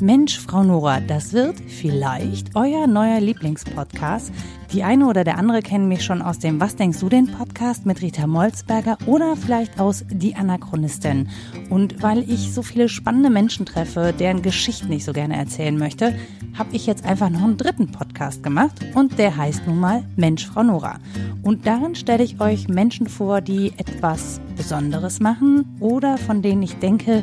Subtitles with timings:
[0.00, 4.32] Mensch, Frau Nora, das wird vielleicht euer neuer Lieblingspodcast.
[4.74, 7.86] Die eine oder der andere kennen mich schon aus dem Was denkst du denn Podcast
[7.86, 11.28] mit Rita Molzberger oder vielleicht aus Die Anachronistin.
[11.70, 16.16] Und weil ich so viele spannende Menschen treffe, deren Geschichten ich so gerne erzählen möchte,
[16.58, 20.44] habe ich jetzt einfach noch einen dritten Podcast gemacht und der heißt nun mal Mensch,
[20.44, 20.98] Frau Nora.
[21.42, 26.78] Und darin stelle ich euch Menschen vor, die etwas Besonderes machen oder von denen ich
[26.78, 27.22] denke,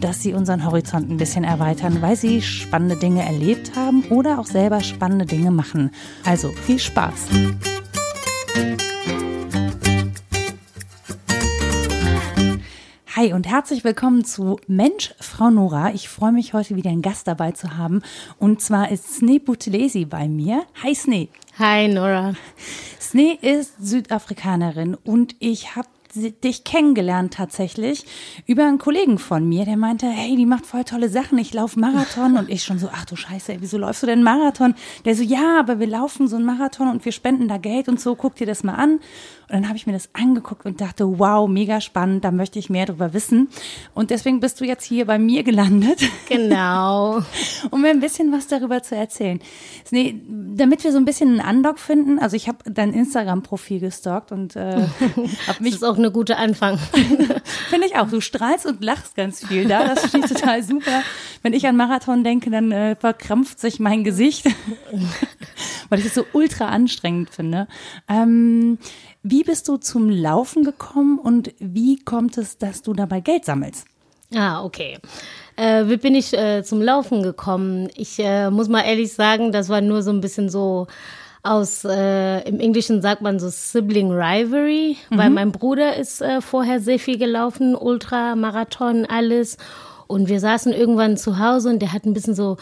[0.00, 4.46] dass sie unseren Horizont ein bisschen erweitern, weil sie spannende Dinge erlebt haben oder auch
[4.46, 5.90] selber spannende Dinge machen.
[6.24, 6.91] Also viel Spaß!
[13.16, 15.94] Hi und herzlich willkommen zu Mensch, Frau Nora.
[15.94, 18.02] Ich freue mich heute wieder einen Gast dabei zu haben.
[18.38, 20.66] Und zwar ist Snee Butelesi bei mir.
[20.82, 21.30] Hi Snee.
[21.58, 22.34] Hi Nora.
[23.00, 28.04] Snee ist Südafrikanerin und ich habe dich kennengelernt tatsächlich
[28.46, 31.78] über einen Kollegen von mir, der meinte, hey, die macht voll tolle Sachen, ich laufe
[31.78, 34.74] Marathon und ich schon so, ach du Scheiße, ey, wieso läufst du denn Marathon?
[35.04, 38.00] Der so, ja, aber wir laufen so einen Marathon und wir spenden da Geld und
[38.00, 39.00] so, guck dir das mal an.
[39.48, 42.70] Und dann habe ich mir das angeguckt und dachte, wow, mega spannend, da möchte ich
[42.70, 43.48] mehr darüber wissen.
[43.94, 46.00] Und deswegen bist du jetzt hier bei mir gelandet.
[46.28, 47.22] Genau.
[47.70, 49.40] um mir ein bisschen was darüber zu erzählen.
[49.90, 54.32] Nee, damit wir so ein bisschen einen Undock finden, also ich habe dein Instagram-Profil gestalkt
[54.32, 54.86] und äh,
[55.46, 55.72] habe mich.
[55.72, 56.78] Das ist auch eine gute Anfang.
[57.70, 58.08] Finde ich auch.
[58.08, 59.84] Du strahlst und lachst ganz viel da.
[59.84, 61.02] Das finde ich total super.
[61.42, 64.46] Wenn ich an Marathon denke, dann äh, verkrampft sich mein Gesicht,
[65.88, 67.68] weil ich es so ultra anstrengend finde.
[68.08, 68.78] Ähm,
[69.22, 73.86] wie bist du zum Laufen gekommen und wie kommt es, dass du dabei Geld sammelst?
[74.34, 74.98] Ah, okay.
[75.56, 77.88] Äh, wie bin ich äh, zum Laufen gekommen?
[77.94, 80.86] Ich äh, muss mal ehrlich sagen, das war nur so ein bisschen so
[81.42, 85.18] aus, äh, im Englischen sagt man so Sibling Rivalry, mhm.
[85.18, 89.56] weil mein Bruder ist äh, vorher sehr viel gelaufen, Ultra, Marathon, alles.
[90.06, 92.56] Und wir saßen irgendwann zu Hause und der hat ein bisschen so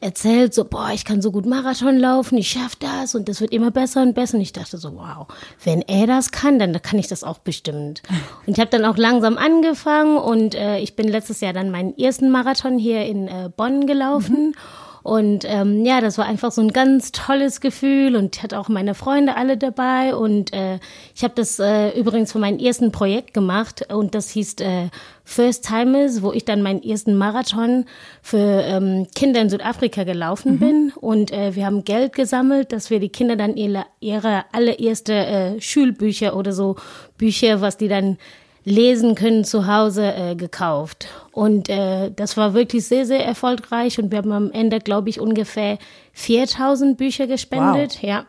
[0.00, 3.52] erzählt, so, boah, ich kann so gut Marathon laufen, ich schaff das und das wird
[3.52, 4.36] immer besser und besser.
[4.36, 5.26] Und ich dachte so, wow,
[5.64, 8.02] wenn er das kann, dann kann ich das auch bestimmt.
[8.46, 11.96] Und ich habe dann auch langsam angefangen und äh, ich bin letztes Jahr dann meinen
[11.96, 14.48] ersten Marathon hier in äh, Bonn gelaufen.
[14.48, 14.54] Mhm.
[15.04, 18.70] Und ähm, ja, das war einfach so ein ganz tolles Gefühl und ich hatte auch
[18.70, 20.14] meine Freunde alle dabei.
[20.14, 20.78] Und äh,
[21.14, 24.88] ich habe das äh, übrigens für mein ersten Projekt gemacht und das hieß äh,
[25.22, 27.84] First Timers, wo ich dann meinen ersten Marathon
[28.22, 30.58] für ähm, Kinder in Südafrika gelaufen mhm.
[30.58, 30.92] bin.
[30.98, 35.60] Und äh, wir haben Geld gesammelt, dass wir die Kinder dann ihre, ihre allererste äh,
[35.60, 36.76] Schulbücher oder so
[37.18, 38.16] Bücher, was die dann
[38.64, 41.06] lesen können zu Hause äh, gekauft.
[41.32, 43.98] Und äh, das war wirklich sehr, sehr erfolgreich.
[43.98, 45.78] Und wir haben am Ende, glaube ich, ungefähr
[46.12, 47.98] 4000 Bücher gespendet.
[48.00, 48.02] Wow.
[48.02, 48.26] Ja.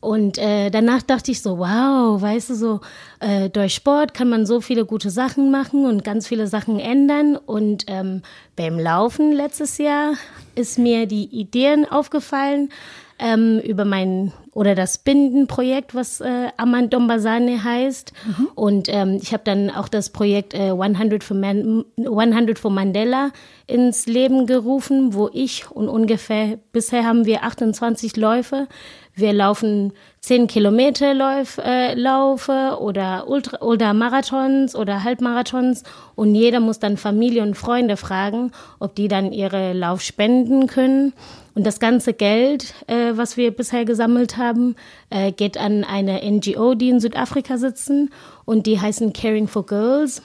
[0.00, 2.80] Und äh, danach dachte ich so, wow, weißt du, so
[3.18, 7.36] äh, durch Sport kann man so viele gute Sachen machen und ganz viele Sachen ändern.
[7.36, 8.22] Und ähm,
[8.54, 10.12] beim Laufen letztes Jahr
[10.54, 12.70] ist mir die Ideen aufgefallen,
[13.18, 18.12] ähm, über mein oder das Bindenprojekt, was äh, Aman Dombasane heißt.
[18.26, 18.48] Mhm.
[18.54, 23.30] Und ähm, ich habe dann auch das Projekt äh, 100, for Man 100 for Mandela
[23.66, 28.66] ins Leben gerufen, wo ich und ungefähr, bisher haben wir 28 Läufe.
[29.14, 35.82] Wir laufen 10 Kilometer Lauf, äh, Laufe oder, Ultra, oder Marathons oder Halbmarathons
[36.14, 41.12] und jeder muss dann Familie und Freunde fragen, ob die dann ihre Lauf spenden können.
[41.58, 44.76] Und das ganze Geld, äh, was wir bisher gesammelt haben,
[45.10, 48.10] äh, geht an eine NGO, die in Südafrika sitzen
[48.44, 50.22] und die heißen Caring for Girls.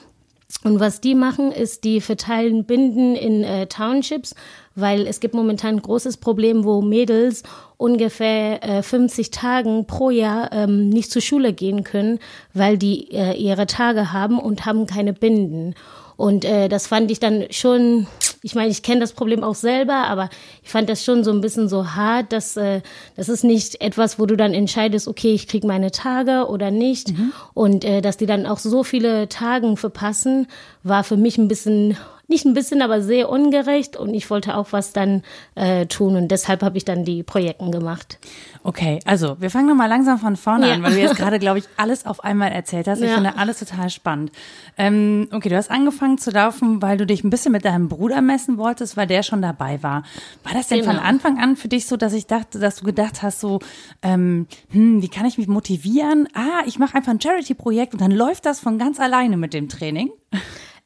[0.62, 4.36] Und was die machen, ist, die verteilen Binden in äh, Townships,
[4.76, 7.42] weil es gibt momentan ein großes Problem, wo Mädels
[7.78, 12.20] ungefähr äh, 50 Tagen pro Jahr ähm, nicht zur Schule gehen können,
[12.52, 15.74] weil die äh, ihre Tage haben und haben keine Binden.
[16.16, 18.06] Und äh, das fand ich dann schon,
[18.42, 20.30] ich meine, ich kenne das Problem auch selber, aber
[20.62, 22.82] ich fand das schon so ein bisschen so hart, dass äh,
[23.16, 27.10] das ist nicht etwas, wo du dann entscheidest, okay, ich krieg meine Tage oder nicht.
[27.10, 27.32] Mhm.
[27.54, 30.46] Und äh, dass die dann auch so viele Tagen verpassen,
[30.82, 31.96] war für mich ein bisschen
[32.34, 35.22] nicht ein bisschen, aber sehr ungerecht und ich wollte auch was dann
[35.54, 38.18] äh, tun und deshalb habe ich dann die Projekten gemacht.
[38.64, 40.74] Okay, also wir fangen nochmal langsam von vorne ja.
[40.74, 43.00] an, weil du jetzt gerade, glaube ich, alles auf einmal erzählt hast.
[43.00, 43.14] Ich ja.
[43.14, 44.32] finde alles total spannend.
[44.76, 48.20] Ähm, okay, du hast angefangen zu laufen, weil du dich ein bisschen mit deinem Bruder
[48.20, 50.02] messen wolltest, weil der schon dabei war.
[50.42, 50.92] War das denn genau.
[50.92, 53.60] von Anfang an für dich so, dass ich dachte, dass du gedacht hast, so,
[54.02, 56.28] ähm, hm, wie kann ich mich motivieren?
[56.34, 59.68] Ah, ich mache einfach ein Charity-Projekt und dann läuft das von ganz alleine mit dem
[59.68, 60.10] Training?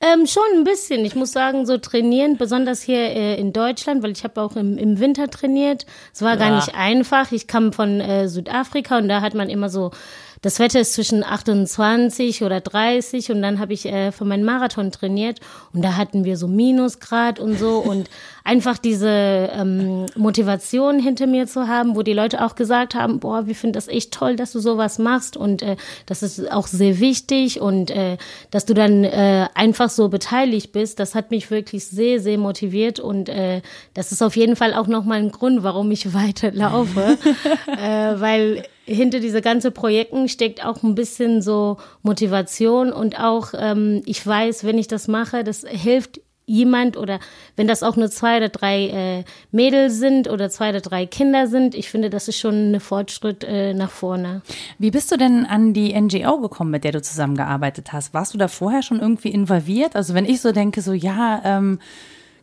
[0.01, 1.05] Ähm, schon ein bisschen.
[1.05, 4.79] Ich muss sagen, so trainieren, besonders hier äh, in Deutschland, weil ich habe auch im,
[4.79, 5.87] im Winter trainiert.
[6.13, 6.37] Es war ja.
[6.37, 7.33] gar nicht einfach.
[7.33, 9.91] Ich kam von äh, Südafrika und da hat man immer so
[10.43, 14.93] das Wetter ist zwischen 28 oder 30 und dann habe ich äh, für meinen Marathon
[14.93, 15.41] trainiert
[15.73, 18.09] und da hatten wir so Minusgrad und so und
[18.49, 19.11] einfach diese
[19.53, 23.75] ähm, Motivation hinter mir zu haben, wo die Leute auch gesagt haben, boah, wir finden
[23.75, 27.91] das echt toll, dass du sowas machst und äh, das ist auch sehr wichtig und
[27.91, 28.17] äh,
[28.51, 33.01] dass du dann äh, einfach so beteiligt bist, das hat mich wirklich sehr, sehr motiviert
[33.01, 33.61] und äh,
[33.93, 37.19] das ist auf jeden Fall auch nochmal ein Grund, warum ich weiterlaufe,
[37.67, 44.01] äh, weil hinter diese ganzen Projekten steckt auch ein bisschen so Motivation und auch ähm,
[44.07, 47.21] ich weiß, wenn ich das mache, das hilft jemand oder
[47.57, 51.47] wenn das auch nur zwei oder drei äh, Mädels sind oder zwei oder drei Kinder
[51.47, 54.43] sind, ich finde, das ist schon ein Fortschritt äh, nach vorne.
[54.79, 58.15] Wie bist du denn an die NGO gekommen, mit der du zusammengearbeitet hast?
[58.15, 59.95] Warst du da vorher schon irgendwie involviert?
[59.95, 61.79] Also wenn ich so denke, so ja, ähm,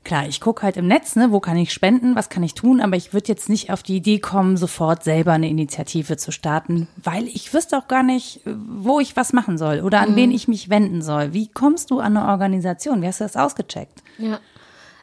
[0.06, 2.80] klar, ich gucke halt im Netz, ne, wo kann ich spenden, was kann ich tun,
[2.80, 6.88] aber ich würde jetzt nicht auf die Idee kommen, sofort selber eine Initiative zu starten,
[6.96, 10.16] weil ich wüsste auch gar nicht, wo ich was machen soll oder an mhm.
[10.16, 11.34] wen ich mich wenden soll.
[11.34, 13.02] Wie kommst du an eine Organisation?
[13.02, 14.04] Wie hast du das ausgecheckt?
[14.18, 14.40] Ja.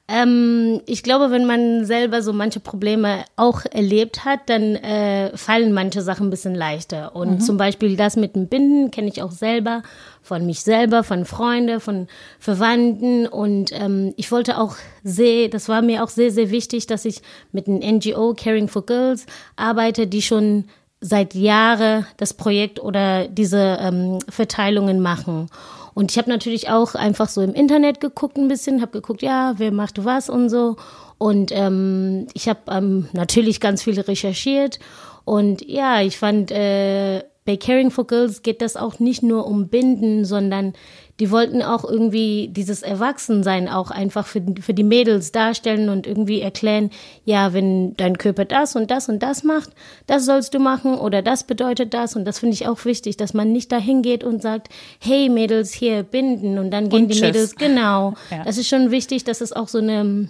[0.08, 5.72] Ähm, ich glaube, wenn man selber so manche Probleme auch erlebt hat, dann äh, fallen
[5.72, 7.14] manche Sachen ein bisschen leichter.
[7.14, 7.40] Und mhm.
[7.40, 9.82] zum Beispiel das mit dem Binden kenne ich auch selber
[10.20, 12.08] von mich selber, von Freunden, von
[12.40, 13.26] Verwandten.
[13.26, 17.22] Und ähm, ich wollte auch sehr, das war mir auch sehr, sehr wichtig, dass ich
[17.52, 19.26] mit einem NGO Caring for Girls
[19.56, 20.64] arbeite, die schon
[21.00, 25.48] seit Jahren das Projekt oder diese ähm, Verteilungen machen.
[25.94, 29.54] Und ich habe natürlich auch einfach so im Internet geguckt ein bisschen, habe geguckt, ja,
[29.58, 30.76] wer macht was und so.
[31.18, 34.78] Und ähm, ich habe ähm, natürlich ganz viel recherchiert.
[35.24, 39.68] Und ja, ich fand, äh, bei Caring for Girls geht das auch nicht nur um
[39.68, 40.74] Binden, sondern
[41.22, 46.40] die wollten auch irgendwie dieses Erwachsensein auch einfach für, für die Mädels darstellen und irgendwie
[46.40, 46.90] erklären,
[47.24, 49.70] ja, wenn dein Körper das und das und das macht,
[50.08, 53.34] das sollst du machen oder das bedeutet das und das finde ich auch wichtig, dass
[53.34, 57.14] man nicht dahin geht und sagt, hey Mädels, hier binden und dann gehen und die
[57.14, 57.22] tschüss.
[57.22, 58.14] Mädels, genau.
[58.32, 58.42] Ja.
[58.42, 60.28] Das ist schon wichtig, dass es auch so eine,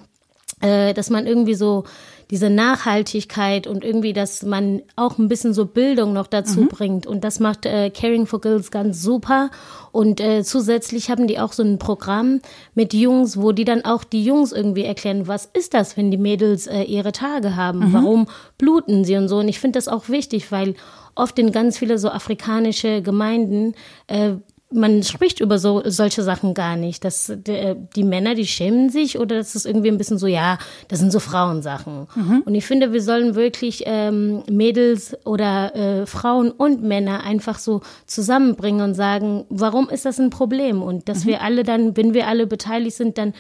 [0.63, 1.85] äh, dass man irgendwie so
[2.31, 6.69] diese Nachhaltigkeit und irgendwie, dass man auch ein bisschen so Bildung noch dazu mhm.
[6.69, 7.07] bringt.
[7.07, 9.51] Und das macht äh, Caring for Girls ganz super.
[9.91, 12.41] Und äh, zusätzlich haben die auch so ein Programm
[12.75, 16.17] mit Jungs, wo die dann auch die Jungs irgendwie erklären, was ist das, wenn die
[16.17, 17.89] Mädels äh, ihre Tage haben?
[17.89, 17.93] Mhm.
[17.93, 18.27] Warum
[18.57, 19.37] bluten sie und so?
[19.41, 20.75] Und ich finde das auch wichtig, weil
[21.15, 23.75] oft in ganz viele so afrikanische Gemeinden
[24.07, 24.37] äh,
[24.73, 27.05] man spricht über so solche Sachen gar nicht.
[27.05, 30.59] Dass die, die Männer, die schämen sich oder das ist irgendwie ein bisschen so, ja,
[30.89, 32.07] das sind so Frauensachen.
[32.15, 32.43] Mhm.
[32.45, 37.83] Und ich finde, wir sollen wirklich ähm, Mädels oder äh, Frauen und Männer einfach so
[38.07, 40.83] zusammenbringen und sagen, warum ist das ein Problem?
[40.83, 41.29] Und dass mhm.
[41.29, 43.35] wir alle dann, wenn wir alle beteiligt sind, dann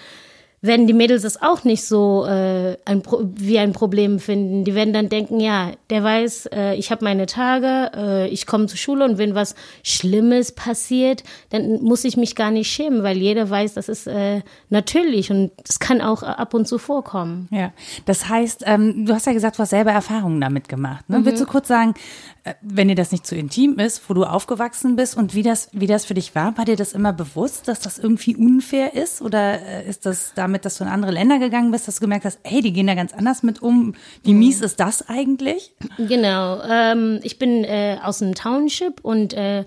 [0.62, 3.03] werden die Mädels es auch nicht so äh, ein
[3.35, 4.64] wie ein Problem finden.
[4.64, 8.67] Die werden dann denken, ja, der weiß, äh, ich habe meine Tage, äh, ich komme
[8.67, 13.17] zur Schule und wenn was Schlimmes passiert, dann muss ich mich gar nicht schämen, weil
[13.19, 17.49] jeder weiß, das ist äh, natürlich und das kann auch ab und zu vorkommen.
[17.50, 17.73] Ja,
[18.06, 21.11] das heißt, ähm, du hast ja gesagt, du hast selber Erfahrungen damit gemacht.
[21.11, 21.19] Ne?
[21.19, 21.25] Mhm.
[21.25, 24.97] Willst du kurz sagen, äh, wenn dir das nicht zu intim ist, wo du aufgewachsen
[24.97, 27.79] bist und wie das, wie das für dich war, war dir das immer bewusst, dass
[27.79, 31.71] das irgendwie unfair ist oder äh, ist das damit dass du in andere Länder gegangen
[31.71, 33.94] bist, dass du gemerkt hast, hey, die gehen da ganz anders mit um.
[34.25, 35.73] Wie mies ist das eigentlich?
[35.99, 36.61] Genau.
[36.62, 39.65] Ähm, ich bin äh, aus dem Township und äh,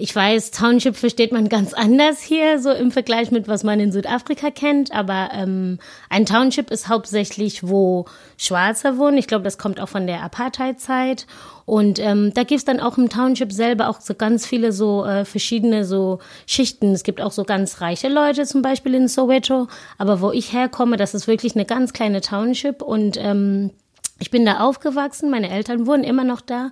[0.00, 3.90] ich weiß, Township versteht man ganz anders hier, so im Vergleich mit was man in
[3.90, 4.92] Südafrika kennt.
[4.92, 8.04] Aber ähm, ein Township ist hauptsächlich, wo
[8.36, 9.18] Schwarze wohnen.
[9.18, 11.26] Ich glaube, das kommt auch von der Apartheid-Zeit.
[11.68, 15.26] Und ähm, da gibt's dann auch im Township selber auch so ganz viele so äh,
[15.26, 16.94] verschiedene so Schichten.
[16.94, 19.68] Es gibt auch so ganz reiche Leute, zum Beispiel in Soweto.
[19.98, 22.80] Aber wo ich herkomme, das ist wirklich eine ganz kleine Township.
[22.80, 23.70] Und ähm,
[24.18, 25.28] ich bin da aufgewachsen.
[25.28, 26.70] Meine Eltern wohnen immer noch da.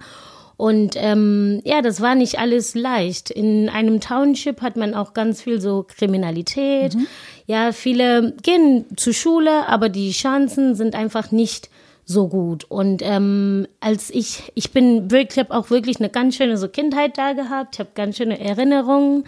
[0.56, 3.28] Und ähm, ja, das war nicht alles leicht.
[3.28, 6.94] In einem Township hat man auch ganz viel so Kriminalität.
[6.94, 7.06] Mhm.
[7.44, 11.68] Ja, viele gehen zur Schule, aber die Chancen sind einfach nicht
[12.06, 12.64] so gut.
[12.64, 17.18] Und ähm, als ich, ich bin wirklich, habe auch wirklich eine ganz schöne so Kindheit
[17.18, 19.24] da gehabt, ich habe ganz schöne Erinnerungen.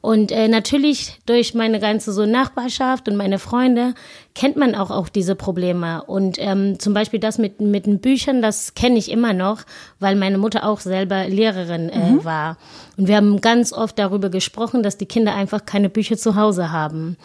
[0.00, 3.94] Und äh, natürlich durch meine ganze so Nachbarschaft und meine Freunde
[4.34, 6.02] kennt man auch auch diese Probleme.
[6.02, 9.62] Und ähm, zum Beispiel das mit mit den Büchern, das kenne ich immer noch,
[10.00, 12.24] weil meine Mutter auch selber Lehrerin äh, mhm.
[12.24, 12.56] war.
[12.96, 16.72] Und wir haben ganz oft darüber gesprochen, dass die Kinder einfach keine Bücher zu Hause
[16.72, 17.16] haben.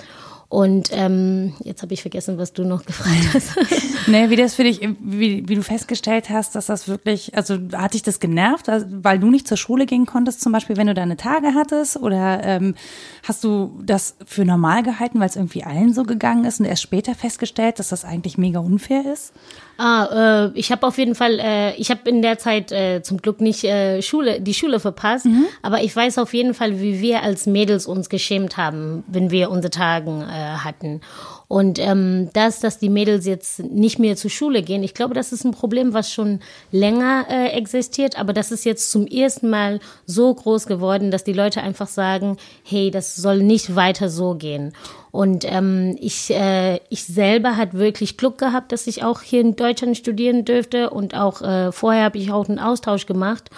[0.49, 3.55] Und ähm, jetzt habe ich vergessen, was du noch gefragt hast.
[4.07, 7.93] nee, wie das für dich, wie, wie du festgestellt hast, dass das wirklich, also hat
[7.93, 11.17] dich das genervt, weil du nicht zur Schule gehen konntest, zum Beispiel, wenn du deine
[11.17, 11.97] Tage hattest?
[11.97, 12.75] Oder ähm,
[13.23, 16.83] hast du das für normal gehalten, weil es irgendwie allen so gegangen ist und erst
[16.83, 19.33] später festgestellt, dass das eigentlich mega unfair ist?
[19.77, 23.21] Ah, äh, ich habe auf jeden Fall, äh, ich habe in der Zeit äh, zum
[23.21, 25.45] Glück nicht äh, Schule, die Schule verpasst, mhm.
[25.61, 29.51] aber ich weiß auf jeden Fall, wie wir als Mädels uns geschämt haben, wenn wir
[29.51, 31.01] unsere Tagen äh, hatten.
[31.49, 35.31] Und ähm, das, dass die Mädels jetzt nicht mehr zur Schule gehen, ich glaube, das
[35.31, 36.41] ist ein Problem, was schon
[36.73, 41.31] länger äh, existiert, aber das ist jetzt zum ersten Mal so groß geworden, dass die
[41.31, 44.73] Leute einfach sagen, hey, das soll nicht weiter so gehen.
[45.11, 49.55] Und ähm, ich, äh, ich selber hat wirklich Glück gehabt, dass ich auch hier in
[49.55, 53.49] Deutschland studieren dürfte und auch äh, vorher habe ich auch einen Austausch gemacht.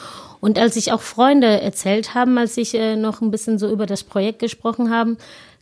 [0.42, 3.86] Und als ich auch Freunde erzählt haben, als ich äh, noch ein bisschen so über
[3.88, 5.18] das Projekt gesprochen haben,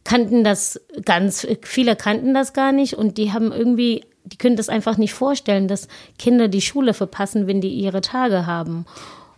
[0.07, 4.69] kannten das ganz, viele kannten das gar nicht und die haben irgendwie, die können das
[4.69, 8.85] einfach nicht vorstellen, dass Kinder die Schule verpassen, wenn die ihre Tage haben.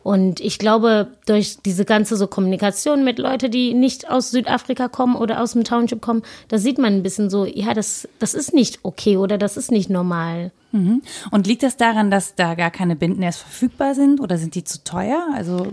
[0.03, 5.15] Und ich glaube, durch diese ganze so Kommunikation mit Leuten, die nicht aus Südafrika kommen
[5.15, 8.53] oder aus dem Township kommen, da sieht man ein bisschen so, ja, das, das ist
[8.53, 10.51] nicht okay oder das ist nicht normal.
[10.71, 11.01] Mhm.
[11.31, 14.63] Und liegt das daran, dass da gar keine Binden erst verfügbar sind oder sind die
[14.63, 15.29] zu teuer?
[15.33, 15.71] Also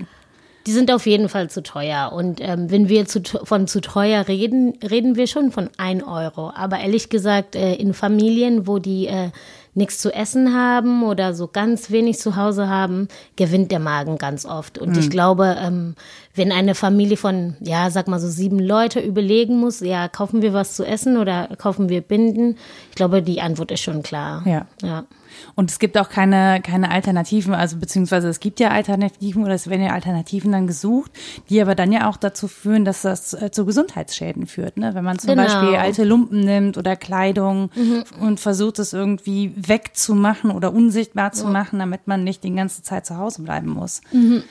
[0.66, 2.12] die sind auf jeden Fall zu teuer.
[2.12, 6.52] Und ähm, wenn wir zu, von zu teuer reden, reden wir schon von ein Euro.
[6.54, 9.30] Aber ehrlich gesagt, äh, in Familien, wo die äh,
[9.74, 14.46] nichts zu essen haben oder so ganz wenig zu Hause haben, gewinnt der Magen ganz
[14.46, 14.78] oft.
[14.78, 14.98] Und mhm.
[14.98, 15.94] ich glaube, ähm,
[16.34, 20.54] wenn eine Familie von, ja, sag mal so sieben Leute überlegen muss, ja, kaufen wir
[20.54, 22.56] was zu essen oder kaufen wir Binden?
[22.88, 24.42] Ich glaube, die Antwort ist schon klar.
[24.46, 24.66] Ja.
[24.82, 25.04] ja.
[25.54, 29.68] Und es gibt auch keine, keine Alternativen, also beziehungsweise es gibt ja Alternativen oder es
[29.68, 31.10] werden ja Alternativen dann gesucht,
[31.48, 34.76] die aber dann ja auch dazu führen, dass das äh, zu Gesundheitsschäden führt.
[34.76, 34.94] Ne?
[34.94, 35.44] Wenn man zum genau.
[35.44, 38.04] Beispiel alte Lumpen nimmt oder Kleidung mhm.
[38.20, 41.50] und versucht es irgendwie wegzumachen oder unsichtbar zu ja.
[41.50, 44.00] machen, damit man nicht die ganze Zeit zu Hause bleiben muss.
[44.12, 44.42] Mhm.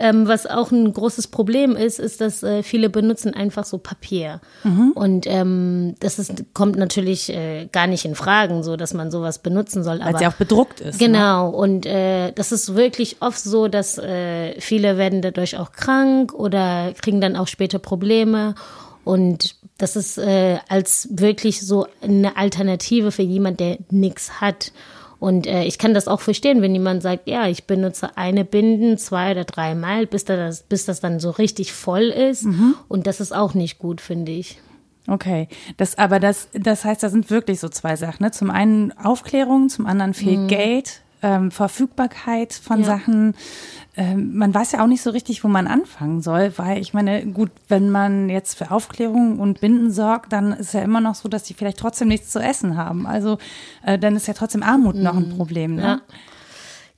[0.00, 4.40] Ähm, was auch ein großes Problem ist, ist, dass äh, viele benutzen einfach so Papier.
[4.62, 4.92] Mhm.
[4.94, 9.40] Und ähm, das ist, kommt natürlich äh, gar nicht in Fragen, so dass man sowas
[9.40, 9.98] benutzen soll.
[9.98, 11.00] Weil es ja auch bedruckt ist.
[11.00, 11.08] Ne?
[11.08, 11.50] Genau.
[11.50, 11.56] Ne?
[11.56, 16.92] Und äh, das ist wirklich oft so, dass äh, viele werden dadurch auch krank oder
[17.00, 18.54] kriegen dann auch später Probleme.
[19.02, 24.72] Und das ist äh, als wirklich so eine Alternative für jemand, der nichts hat.
[25.20, 28.98] Und äh, ich kann das auch verstehen, wenn jemand sagt, ja, ich benutze eine Binden
[28.98, 32.44] zwei oder dreimal, bis das, bis das dann so richtig voll ist.
[32.44, 32.74] Mhm.
[32.86, 34.60] Und das ist auch nicht gut, finde ich.
[35.08, 35.48] Okay,
[35.78, 38.22] das aber das das heißt, da sind wirklich so zwei Sachen.
[38.22, 38.30] Ne?
[38.30, 40.48] Zum einen Aufklärung, zum anderen fehlt mhm.
[40.48, 42.84] Geld, ähm, Verfügbarkeit von ja.
[42.86, 43.34] Sachen.
[43.98, 47.26] Ähm, man weiß ja auch nicht so richtig, wo man anfangen soll, weil ich meine,
[47.26, 51.28] gut, wenn man jetzt für Aufklärung und Binden sorgt, dann ist ja immer noch so,
[51.28, 53.08] dass die vielleicht trotzdem nichts zu essen haben.
[53.08, 53.38] Also
[53.84, 55.02] äh, dann ist ja trotzdem Armut mhm.
[55.02, 55.36] noch ein mhm.
[55.36, 55.74] Problem.
[55.74, 55.82] Ne?
[55.82, 56.00] Ja.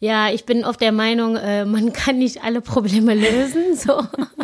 [0.02, 3.76] Ja, ich bin oft der Meinung, äh, man kann nicht alle Probleme lösen.
[3.76, 4.02] So.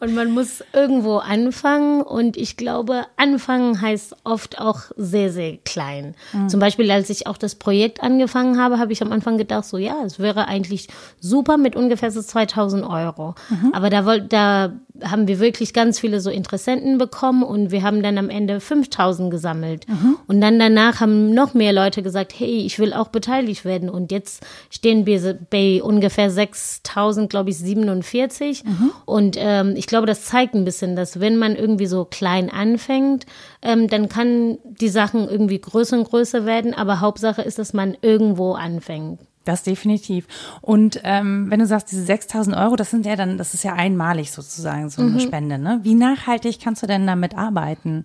[0.00, 2.02] Und man muss irgendwo anfangen.
[2.02, 6.14] Und ich glaube, anfangen heißt oft auch sehr, sehr klein.
[6.32, 6.48] Mhm.
[6.48, 9.78] Zum Beispiel, als ich auch das Projekt angefangen habe, habe ich am Anfang gedacht, so
[9.78, 10.88] ja, es wäre eigentlich
[11.20, 13.34] super mit ungefähr so 2000 Euro.
[13.50, 13.72] Mhm.
[13.72, 14.72] Aber da, wollt, da
[15.02, 19.28] haben wir wirklich ganz viele so Interessenten bekommen und wir haben dann am Ende 5000
[19.28, 19.88] gesammelt.
[19.88, 20.16] Mhm.
[20.28, 23.90] Und dann danach haben noch mehr Leute gesagt, hey, ich will auch beteiligt werden.
[23.90, 28.64] Und jetzt stehen wir bei ungefähr 6000, glaube ich, 47.
[28.64, 28.90] Mhm.
[29.04, 33.26] Und ähm, ich glaube, das zeigt ein bisschen, dass wenn man irgendwie so klein anfängt,
[33.62, 36.72] ähm, dann kann die Sachen irgendwie größer und größer werden.
[36.72, 39.18] Aber Hauptsache ist, dass man irgendwo anfängt.
[39.44, 40.26] Das definitiv.
[40.62, 43.74] Und ähm, wenn du sagst, diese 6000 Euro, das sind ja dann, das ist ja
[43.74, 45.20] einmalig sozusagen so eine mhm.
[45.20, 45.58] Spende.
[45.58, 45.80] Ne?
[45.82, 48.04] Wie nachhaltig kannst du denn damit arbeiten?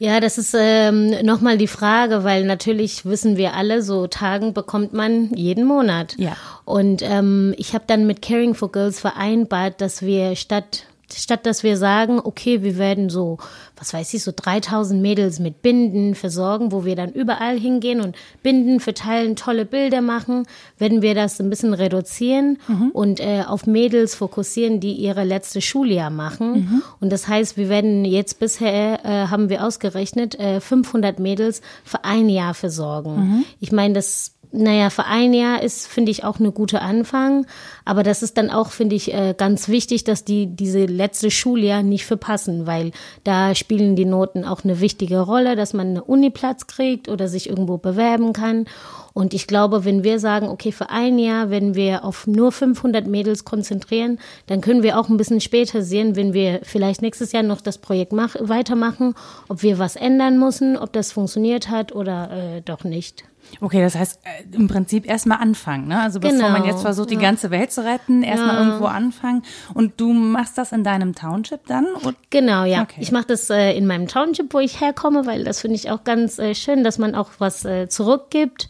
[0.00, 4.92] Ja, das ist ähm, nochmal die Frage, weil natürlich wissen wir alle, so Tagen bekommt
[4.92, 6.14] man jeden Monat.
[6.18, 6.36] Ja.
[6.64, 11.62] Und ähm, ich habe dann mit Caring for Girls vereinbart, dass wir statt statt dass
[11.62, 13.38] wir sagen, okay, wir werden so,
[13.76, 18.16] was weiß ich, so 3000 Mädels mit Binden versorgen, wo wir dann überall hingehen und
[18.42, 20.46] Binden verteilen, tolle Bilder machen,
[20.78, 22.90] werden wir das ein bisschen reduzieren mhm.
[22.90, 26.52] und äh, auf Mädels fokussieren, die ihre letzte Schuljahr machen.
[26.52, 26.82] Mhm.
[27.00, 32.04] Und das heißt, wir werden jetzt bisher, äh, haben wir ausgerechnet, äh, 500 Mädels für
[32.04, 33.16] ein Jahr versorgen.
[33.16, 33.44] Mhm.
[33.60, 37.46] Ich meine, das naja, für ein Jahr ist, finde ich, auch eine gute Anfang.
[37.84, 41.82] Aber das ist dann auch, finde ich, äh, ganz wichtig, dass die diese letzte Schuljahr
[41.82, 42.92] nicht verpassen, weil
[43.24, 47.48] da spielen die Noten auch eine wichtige Rolle, dass man einen Uniplatz kriegt oder sich
[47.48, 48.66] irgendwo bewerben kann.
[49.12, 53.06] Und ich glaube, wenn wir sagen, okay, für ein Jahr, wenn wir auf nur 500
[53.06, 57.42] Mädels konzentrieren, dann können wir auch ein bisschen später sehen, wenn wir vielleicht nächstes Jahr
[57.42, 59.14] noch das Projekt mach, weitermachen,
[59.48, 63.24] ob wir was ändern müssen, ob das funktioniert hat oder äh, doch nicht.
[63.60, 66.00] Okay, das heißt äh, im Prinzip erstmal anfangen, ne?
[66.00, 67.20] Also bevor Genau, man jetzt versucht, die ja.
[67.20, 68.64] ganze Welt zu retten, erstmal Ja.
[68.64, 69.42] irgendwo anfangen.
[69.74, 71.86] Und du machst das in deinem Township dann?
[72.04, 72.82] Und Genau, ja.
[72.82, 73.00] Okay.
[73.00, 76.04] Ich mache das äh, in meinem Township, wo ich herkomme, weil das finde ich auch
[76.04, 78.68] ganz äh, schön, dass man auch was äh, zurückgibt.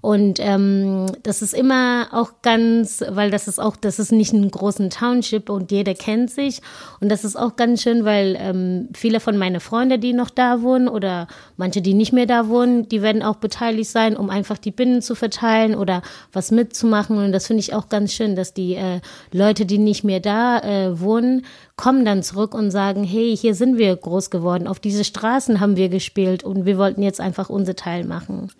[0.00, 4.50] Und ähm, das ist immer auch ganz, weil das ist auch, das ist nicht ein
[4.50, 6.62] großen Township und jeder kennt sich.
[7.00, 10.62] Und das ist auch ganz schön, weil ähm, viele von meinen Freunden, die noch da
[10.62, 14.58] wohnen oder manche, die nicht mehr da wohnen, die werden auch beteiligt sein, um einfach
[14.58, 17.18] die Binnen zu verteilen oder was mitzumachen.
[17.18, 19.00] Und das finde ich auch ganz schön, dass die äh,
[19.32, 21.44] Leute, die nicht mehr da äh, wohnen,
[21.76, 25.76] kommen dann zurück und sagen, hey, hier sind wir groß geworden, auf diese Straßen haben
[25.76, 28.52] wir gespielt und wir wollten jetzt einfach unser Teil machen.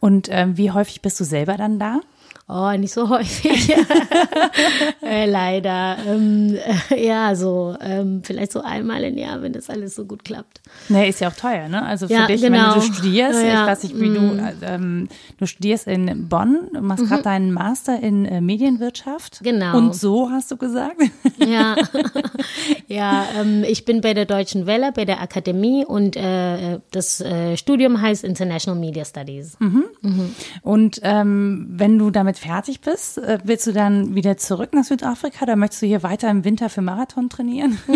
[0.00, 2.00] Und ähm, wie häufig bist du selber dann da?
[2.50, 3.76] Oh, nicht so häufig.
[5.02, 5.98] äh, leider.
[6.06, 6.56] Ähm,
[6.90, 10.62] äh, ja, so ähm, vielleicht so einmal im Jahr, wenn das alles so gut klappt.
[10.88, 11.84] Nee, ist ja auch teuer, ne?
[11.84, 12.74] Also für Ja, dich, genau.
[12.74, 13.60] wenn du studierst, Ja, ja.
[13.62, 17.52] ich weiß nicht, wie du, äh, ähm, du studierst in Bonn, du machst gerade deinen
[17.52, 19.40] Master in äh, Medienwirtschaft.
[19.42, 19.76] Genau.
[19.76, 20.96] Und so hast du gesagt.
[21.46, 21.76] Ja,
[22.88, 27.22] ja ähm, ich bin bei der Deutschen Welle, bei der Akademie und äh, das
[27.54, 29.56] Studium heißt International Media Studies.
[30.62, 35.44] Und ähm, wenn du damit fertig bist, äh, willst du dann wieder zurück nach Südafrika
[35.44, 37.78] oder möchtest du hier weiter im Winter für Marathon trainieren?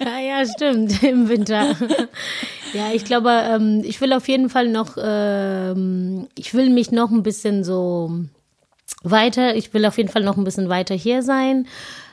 [0.00, 1.74] Ja, ja, stimmt, im Winter.
[2.72, 7.10] Ja, ich glaube, ähm, ich will auf jeden Fall noch, ähm, ich will mich noch
[7.10, 8.10] ein bisschen so
[9.02, 11.66] weiter, ich will auf jeden Fall noch ein bisschen weiter hier sein.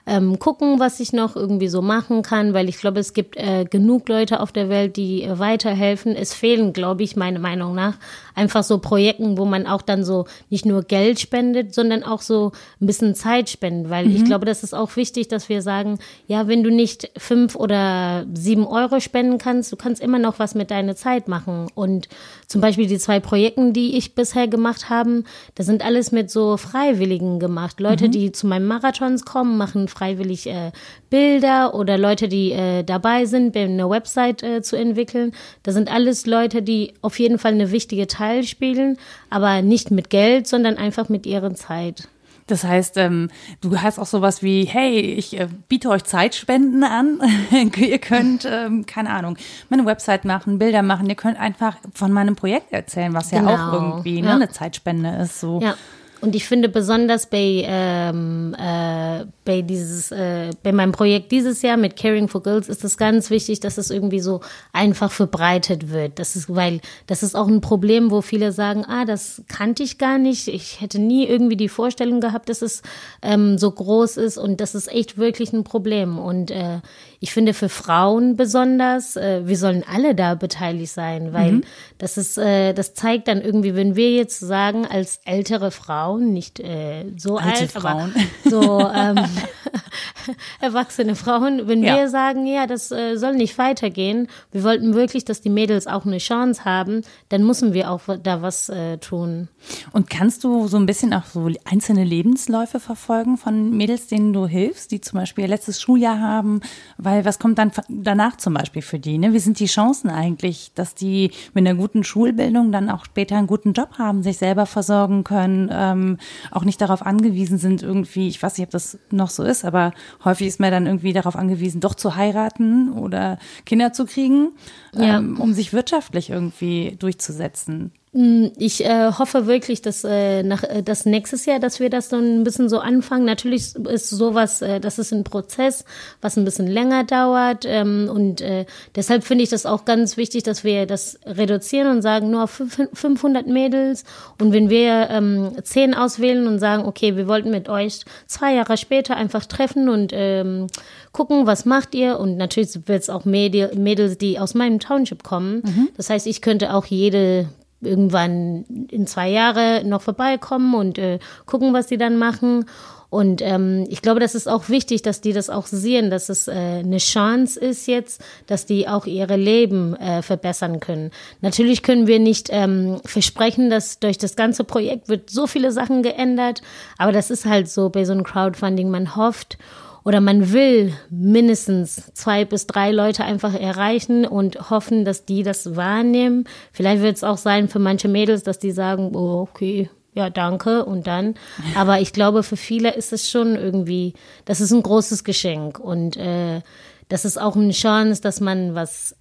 [0.07, 3.65] Ähm, gucken, was ich noch irgendwie so machen kann, weil ich glaube, es gibt äh,
[3.65, 6.15] genug Leute auf der Welt, die äh, weiterhelfen.
[6.15, 7.97] Es fehlen, glaube ich, meiner Meinung nach,
[8.41, 12.51] einfach so Projekten, wo man auch dann so nicht nur Geld spendet, sondern auch so
[12.81, 16.48] ein bisschen Zeit spendet, weil ich glaube, das ist auch wichtig, dass wir sagen, ja,
[16.48, 20.71] wenn du nicht fünf oder sieben Euro spenden kannst, du kannst immer noch was mit
[20.71, 21.67] deiner Zeit machen.
[21.75, 22.10] Und
[22.48, 26.57] zum Beispiel die zwei Projekten, die ich bisher gemacht habe, das sind alles mit so
[26.57, 27.79] Freiwilligen gemacht.
[27.79, 30.71] Leute, die zu meinen Marathons kommen, machen freiwillig äh,
[31.12, 35.33] Bilder oder Leute, die äh, dabei sind, eine Website äh, zu entwickeln.
[35.62, 38.97] Das sind alles Leute, die auf jeden Fall eine wichtige Teil spielen,
[39.29, 42.07] aber nicht mit Geld, sondern einfach mit ihrer Zeit.
[42.47, 43.29] Das heißt, ähm,
[43.61, 47.21] du hast auch sowas wie, hey, ich äh, biete euch Zeitspenden an.
[47.77, 49.38] ihr könnt, ähm, keine Ahnung,
[49.69, 51.07] meine Website machen, Bilder machen.
[51.07, 53.53] Ihr könnt einfach von meinem Projekt erzählen, was ja Genau.
[53.53, 54.35] auch irgendwie ne, Ja.
[54.35, 55.39] eine Zeitspende ist.
[55.39, 55.61] So.
[55.61, 55.75] Ja.
[56.21, 61.77] Und ich finde besonders bei, ähm, äh, bei dieses, äh, bei meinem Projekt dieses Jahr
[61.77, 66.19] mit Caring for Girls ist es ganz wichtig, dass es irgendwie so einfach verbreitet wird.
[66.19, 69.97] Das ist, weil das ist auch ein Problem, wo viele sagen, ah, das kannte ich
[69.97, 70.47] gar nicht.
[70.47, 72.84] Ich hätte nie irgendwie die Vorstellung gehabt, dass es
[73.23, 76.19] ähm, so groß ist und das ist echt wirklich ein Problem.
[76.19, 76.81] Und äh,
[77.19, 81.62] ich finde für Frauen besonders, äh, wir sollen alle da beteiligt sein, weil
[82.01, 86.59] das ist, äh, das zeigt dann irgendwie, wenn wir jetzt sagen, als ältere Frauen, nicht
[86.59, 88.13] äh, so Alte alt, Frauen.
[88.43, 89.19] aber so ähm,
[90.59, 91.95] erwachsene Frauen, wenn Ja.
[91.97, 96.05] wir sagen, ja, das äh, soll nicht weitergehen, wir wollten wirklich, dass die Mädels auch
[96.05, 99.47] eine Chance haben, dann müssen wir auch da was äh, tun.
[99.91, 104.47] Und kannst du so ein bisschen auch so einzelne Lebensläufe verfolgen von Mädels, denen du
[104.47, 106.61] hilfst, die zum Beispiel ihr letztes Schuljahr haben?
[106.97, 109.19] Weil was kommt dann danach zum Beispiel für die?
[109.19, 109.33] Ne?
[109.33, 113.47] Wie sind die Chancen eigentlich, dass die mit einer guten Schulbildung dann auch später einen
[113.47, 116.17] guten Job haben, sich selber versorgen können, ähm,
[116.51, 119.93] auch nicht darauf angewiesen sind, irgendwie, ich weiß nicht, ob das noch so ist, aber
[120.23, 124.49] häufig ist man dann irgendwie darauf angewiesen, doch zu heiraten oder Kinder zu kriegen,
[124.93, 125.17] Ja.
[125.17, 127.91] ähm, um sich wirtschaftlich irgendwie durchzusetzen.
[128.13, 132.41] Ich äh, hoffe wirklich, dass, äh, nach, äh, dass nächstes Jahr, dass wir das dann
[132.41, 133.24] ein bisschen so anfangen.
[133.24, 135.86] Natürlich ist sowas, äh, das ist ein Prozess,
[136.19, 137.63] was ein bisschen länger dauert.
[137.65, 138.65] Ähm, und äh,
[138.97, 142.52] deshalb finde ich das auch ganz wichtig, dass wir das reduzieren und sagen, nur auf
[142.52, 144.04] fünf- 500 Mädels.
[144.41, 148.76] Und wenn wir ähm, 10 auswählen und sagen, okay, wir wollten mit euch zwei Jahre
[148.76, 150.67] später einfach treffen und ähm,
[151.13, 152.19] gucken, was macht ihr.
[152.19, 155.62] Und natürlich wird es auch Mädel, Mädels, die aus meinem Township kommen.
[155.95, 157.47] Das heißt, ich könnte auch jede
[157.82, 162.65] irgendwann in zwei Jahre noch vorbeikommen und äh, gucken, was die dann machen.
[163.12, 166.48] Und ähm, ich glaube, das ist auch wichtig, dass die das auch sehen, dass es
[166.48, 171.12] äh, eine Chance ist jetzt, dass die auch ihre Leben äh, verbessern können.
[171.41, 176.04] Natürlich können wir nicht ähm, versprechen, dass durch das ganze Projekt wird so viele Sachen
[176.04, 176.62] geändert,
[176.98, 179.58] aber das ist halt so bei so einem Crowdfunding, man hofft
[180.03, 185.75] oder man will mindestens zwei bis drei Leute einfach erreichen und hoffen, dass die das
[185.75, 186.45] wahrnehmen.
[186.71, 190.85] Vielleicht wird es auch sein für manche Mädels, dass die sagen, oh, okay, ja, danke
[190.85, 191.35] und dann.
[191.75, 194.13] Aber ich glaube, für viele ist es schon irgendwie,
[194.45, 196.61] das ist ein großes Geschenk und äh,
[197.09, 199.15] das ist auch eine Chance, dass man was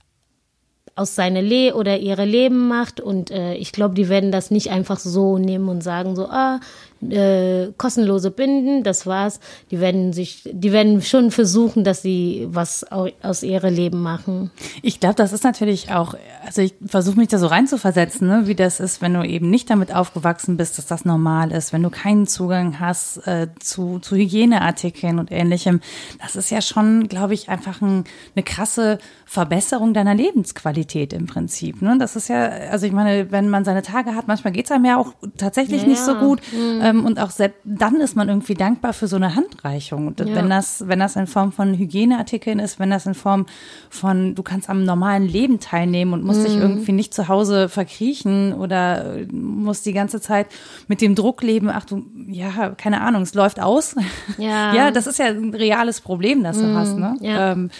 [0.96, 3.00] aus seine Le oder ihre Leben macht.
[3.00, 6.60] Und äh, ich glaube, die werden das nicht einfach so nehmen und sagen so, ah,
[7.08, 9.40] äh, kostenlose Binden, das war's.
[9.70, 14.50] Die werden sich, die werden schon versuchen, dass sie was aus ihrem Leben machen.
[14.82, 18.54] Ich glaube, das ist natürlich auch, also ich versuche mich da so reinzuversetzen, ne, wie
[18.54, 21.90] das ist, wenn du eben nicht damit aufgewachsen bist, dass das normal ist, wenn du
[21.90, 25.80] keinen Zugang hast äh, zu, zu Hygieneartikeln und ähnlichem.
[26.20, 31.82] Das ist ja schon, glaube ich, einfach ein, eine krasse Verbesserung deiner Lebensqualität im Prinzip.
[31.82, 31.96] Ne?
[31.98, 34.96] Das ist ja, also ich meine, wenn man seine Tage hat, manchmal geht's einem ja
[34.96, 36.40] auch tatsächlich ja, nicht so gut.
[36.52, 36.89] Mhm.
[36.90, 40.08] Ähm, und auch selbst dann ist man irgendwie dankbar für so eine Handreichung.
[40.08, 40.34] Und ja.
[40.34, 43.46] wenn das, wenn das in Form von Hygieneartikeln ist, wenn das in Form
[43.88, 46.44] von, du kannst am normalen Leben teilnehmen und musst mhm.
[46.44, 50.46] dich irgendwie nicht zu Hause verkriechen oder musst die ganze Zeit
[50.88, 53.94] mit dem Druck leben, ach du, ja, keine Ahnung, es läuft aus.
[54.38, 56.76] Ja, ja das ist ja ein reales Problem, das du mhm.
[56.76, 57.16] hast, ne?
[57.20, 57.52] Ja.
[57.52, 57.70] Ähm,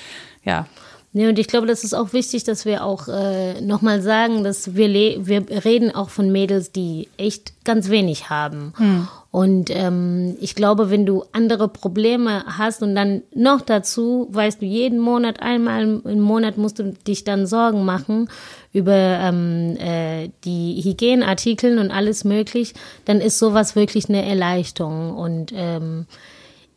[0.44, 0.66] ja.
[1.12, 4.76] Nee, und ich glaube, das ist auch wichtig, dass wir auch äh, nochmal sagen, dass
[4.76, 8.72] wir, wir reden auch von Mädels, die echt ganz wenig haben.
[8.76, 9.08] Hm.
[9.32, 14.66] Und ähm, ich glaube, wenn du andere Probleme hast und dann noch dazu, weißt du,
[14.66, 18.28] jeden Monat, einmal im Monat musst du dich dann Sorgen machen
[18.72, 25.16] über ähm, äh, die Hygieneartikel und alles möglich, dann ist sowas wirklich eine Erleichterung.
[25.16, 26.06] Und ähm,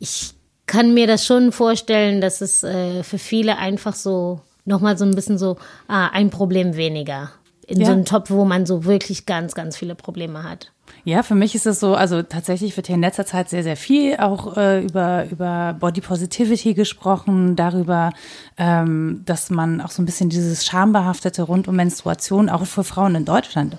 [0.00, 0.34] ich
[0.66, 5.14] kann mir das schon vorstellen, dass es äh, für viele einfach so nochmal so ein
[5.14, 5.56] bisschen so,
[5.88, 7.30] ah, ein Problem weniger.
[7.66, 7.86] In ja.
[7.86, 10.70] so einem Top, wo man so wirklich ganz, ganz viele Probleme hat.
[11.04, 13.76] Ja, für mich ist es so, also tatsächlich wird hier in letzter Zeit sehr, sehr
[13.76, 18.12] viel auch äh, über, über Body Positivity gesprochen, darüber,
[18.56, 23.14] ähm, dass man auch so ein bisschen dieses Schambehaftete rund um Menstruation auch für Frauen
[23.14, 23.76] in Deutschland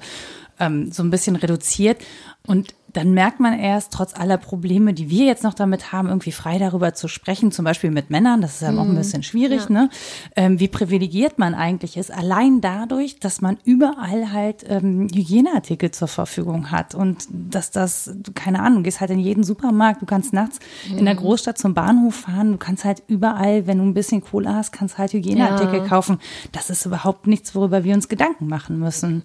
[0.59, 1.97] ähm, so ein bisschen reduziert.
[2.45, 6.31] Und dann merkt man erst, trotz aller Probleme, die wir jetzt noch damit haben, irgendwie
[6.31, 8.79] frei darüber zu sprechen, zum Beispiel mit Männern, das ist ja mhm.
[8.79, 8.97] auch ein mhm.
[8.97, 9.69] bisschen schwierig, ja.
[9.69, 9.89] ne?
[10.37, 16.07] Ähm, wie privilegiert man eigentlich ist, allein dadurch, dass man überall halt ähm, Hygieneartikel zur
[16.07, 20.31] Verfügung hat und dass das, keine Ahnung, du gehst halt in jeden Supermarkt, du kannst
[20.31, 20.99] nachts mhm.
[20.99, 24.55] in der Großstadt zum Bahnhof fahren, du kannst halt überall, wenn du ein bisschen Kohle
[24.55, 25.87] hast, kannst halt Hygieneartikel ja.
[25.87, 26.19] kaufen.
[26.53, 29.23] Das ist überhaupt nichts, worüber wir uns Gedanken machen müssen.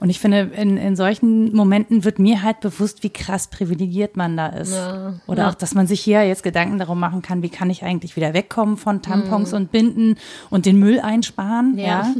[0.00, 4.36] Und ich finde, in, in solchen Momenten wird mir halt bewusst, wie krass privilegiert man
[4.36, 4.72] da ist.
[4.72, 5.48] Ja, Oder ja.
[5.50, 8.34] auch, dass man sich hier jetzt Gedanken darum machen kann, wie kann ich eigentlich wieder
[8.34, 9.56] wegkommen von Tampons mhm.
[9.56, 10.16] und Binden
[10.50, 11.78] und den Müll einsparen.
[11.78, 12.12] Ja,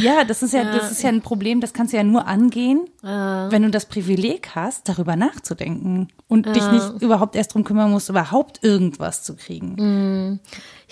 [0.00, 2.26] ja, äh, das ist ja, das ist ja ein Problem, das kannst du ja nur
[2.26, 7.90] angehen, wenn du das Privileg hast, darüber nachzudenken und dich nicht überhaupt erst drum kümmern
[7.90, 9.76] musst, überhaupt irgendwas zu kriegen.
[9.78, 10.40] Mhm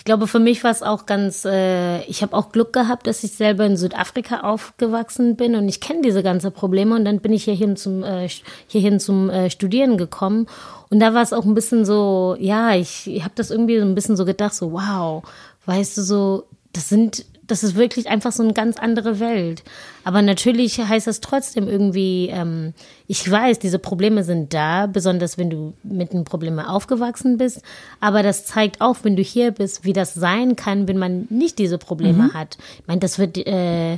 [0.07, 3.33] glaube, für mich war es auch ganz, äh, ich habe auch Glück gehabt, dass ich
[3.33, 7.43] selber in Südafrika aufgewachsen bin und ich kenne diese ganzen Probleme und dann bin ich
[7.43, 8.29] hierhin zum, äh,
[8.67, 10.47] hierhin zum äh, Studieren gekommen.
[10.89, 13.85] Und da war es auch ein bisschen so, ja, ich, ich habe das irgendwie so
[13.85, 15.23] ein bisschen so gedacht, so wow,
[15.65, 19.63] weißt du, so, das sind das ist wirklich einfach so eine ganz andere Welt.
[20.03, 22.73] Aber natürlich heißt das trotzdem irgendwie, ähm,
[23.07, 27.61] ich weiß, diese Probleme sind da, besonders wenn du mit den Problemen aufgewachsen bist.
[27.99, 31.57] Aber das zeigt auch, wenn du hier bist, wie das sein kann, wenn man nicht
[31.57, 32.33] diese Probleme mhm.
[32.33, 32.57] hat.
[32.79, 33.97] Ich meine, das wird äh,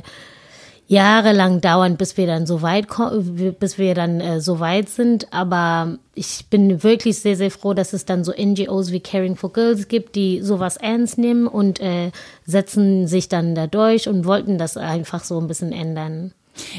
[0.90, 2.88] jahrelang dauern, bis wir dann so weit
[3.60, 5.32] bis wir dann äh, so weit sind.
[5.32, 9.52] Aber ich bin wirklich sehr, sehr froh, dass es dann so NGOs wie Caring for
[9.52, 12.10] Girls gibt, die sowas ernst nehmen und äh,
[12.44, 16.32] setzen sich dann da durch und wollten das einfach so ein bisschen ändern.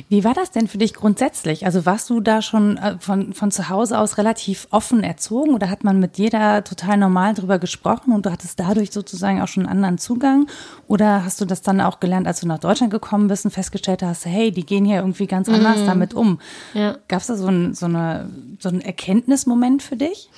[0.10, 1.66] Wie war das denn für dich grundsätzlich?
[1.66, 5.70] Also warst du da schon äh, von, von zu Hause aus relativ offen erzogen oder
[5.70, 9.48] hat man mit dir da total normal drüber gesprochen und du hattest dadurch sozusagen auch
[9.48, 10.48] schon einen anderen Zugang?
[10.88, 14.04] Oder hast du das dann auch gelernt, als du nach Deutschland gekommen bist und festgestellt
[14.04, 15.86] hast, hey, die gehen hier irgendwie ganz anders mhm.
[15.86, 16.40] damit um?
[16.74, 16.98] Ja.
[17.08, 20.30] Gab es da so, ein, so, eine, so einen Erkenntnismoment für dich?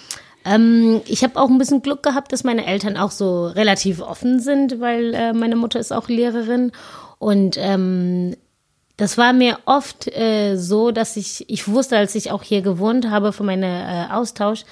[0.45, 4.39] Ähm, ich habe auch ein bisschen Glück gehabt, dass meine Eltern auch so relativ offen
[4.39, 6.71] sind, weil äh, meine Mutter ist auch Lehrerin.
[7.19, 8.36] Und ähm,
[8.97, 13.10] das war mir oft äh, so, dass ich, ich wusste, als ich auch hier gewohnt
[13.10, 14.63] habe für meinen äh, Austausch,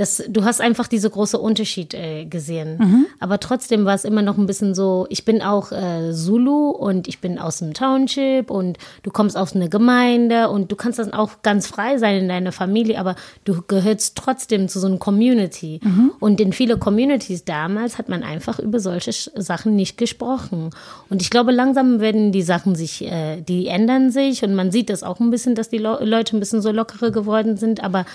[0.00, 2.78] das, du hast einfach diese große Unterschied äh, gesehen.
[2.78, 3.06] Mhm.
[3.18, 7.06] Aber trotzdem war es immer noch ein bisschen so, ich bin auch äh, Zulu und
[7.06, 11.12] ich bin aus dem Township und du kommst aus einer Gemeinde und du kannst dann
[11.12, 15.80] auch ganz frei sein in deiner Familie, aber du gehörst trotzdem zu so einer Community.
[15.82, 16.12] Mhm.
[16.18, 20.70] Und in viele Communities damals hat man einfach über solche Sachen nicht gesprochen.
[21.10, 24.88] Und ich glaube, langsam werden die Sachen sich, äh, die ändern sich und man sieht
[24.88, 28.06] das auch ein bisschen, dass die Le Leute ein bisschen so lockere geworden sind, aber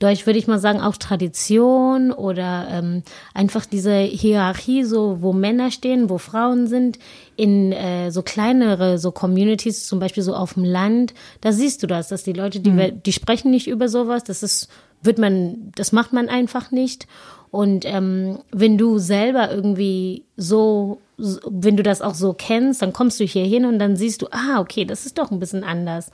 [0.00, 3.02] durch, würde ich mal sagen, auch Tradition oder ähm,
[3.34, 6.98] einfach diese Hierarchie, so wo Männer stehen, wo Frauen sind,
[7.36, 11.86] in äh, so kleinere so Communities, zum Beispiel so auf dem Land, da siehst du
[11.86, 13.02] das, dass die Leute, die, mhm.
[13.04, 14.68] die sprechen nicht über sowas, das ist,
[15.02, 17.06] wird man, das macht man einfach nicht.
[17.50, 20.98] Und ähm, wenn du selber irgendwie so
[21.46, 24.28] wenn du das auch so kennst, dann kommst du hier hin und dann siehst du,
[24.30, 26.10] ah, okay, das ist doch ein bisschen anders.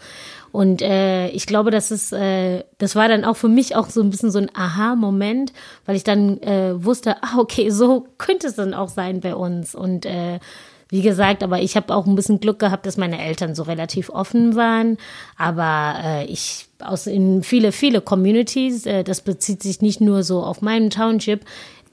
[0.57, 4.01] Und äh, ich glaube, das ist, äh, das war dann auch für mich auch so
[4.01, 5.53] ein bisschen so ein Aha-Moment,
[5.85, 9.75] weil ich dann äh, wusste, ah, okay, so könnte es dann auch sein bei uns.
[9.75, 10.39] Und äh,
[10.89, 14.09] wie gesagt, aber ich habe auch ein bisschen Glück gehabt, dass meine Eltern so relativ
[14.09, 14.97] offen waren.
[15.37, 20.43] Aber äh, ich aus in viele, viele Communities, äh, das bezieht sich nicht nur so
[20.43, 21.45] auf meinen Township,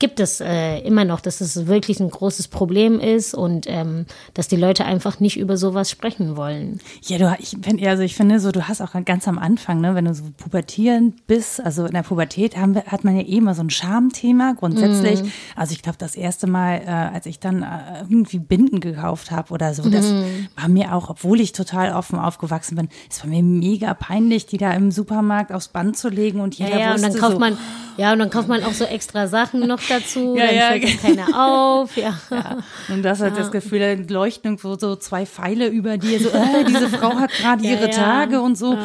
[0.04, 4.50] gibt es äh, immer noch, dass es wirklich ein großes Problem ist und ähm, dass
[4.50, 6.82] die Leute einfach nicht über sowas sprechen wollen.
[7.04, 9.96] Ja, du, ich, wenn, also ich finde so, du hast auch ganz am Anfang, ne,
[9.96, 13.38] wenn du so pubertierend bist, also in der Pubertät haben wir, hat man ja eh
[13.38, 15.24] immer so ein Schamthema grundsätzlich.
[15.24, 15.28] Mm.
[15.56, 19.54] Also ich glaube, das erste Mal, äh, als ich dann äh, irgendwie Binden gekauft habe
[19.54, 20.24] oder so, das mm.
[20.58, 24.58] war mir auch, obwohl ich total offen aufgewachsen bin, es war mir mega peinlich, die
[24.58, 27.34] da im Supermarkt aufs Band zu legen und jeder ja, ja, wusste und dann kauft
[27.36, 27.58] so, man,
[27.96, 30.67] ja, und dann kauft man auch so extra Sachen noch dazu, Ja, dann ja.
[30.67, 31.95] fällt dann keiner auf.
[31.97, 32.19] Ja.
[32.29, 32.58] Ja.
[32.89, 36.63] Und das hat das Gefühl, da leuchten so, so zwei Pfeile über dir, so, äh,
[36.67, 37.89] diese Frau hat gerade ihre.
[37.89, 38.77] Tage und so.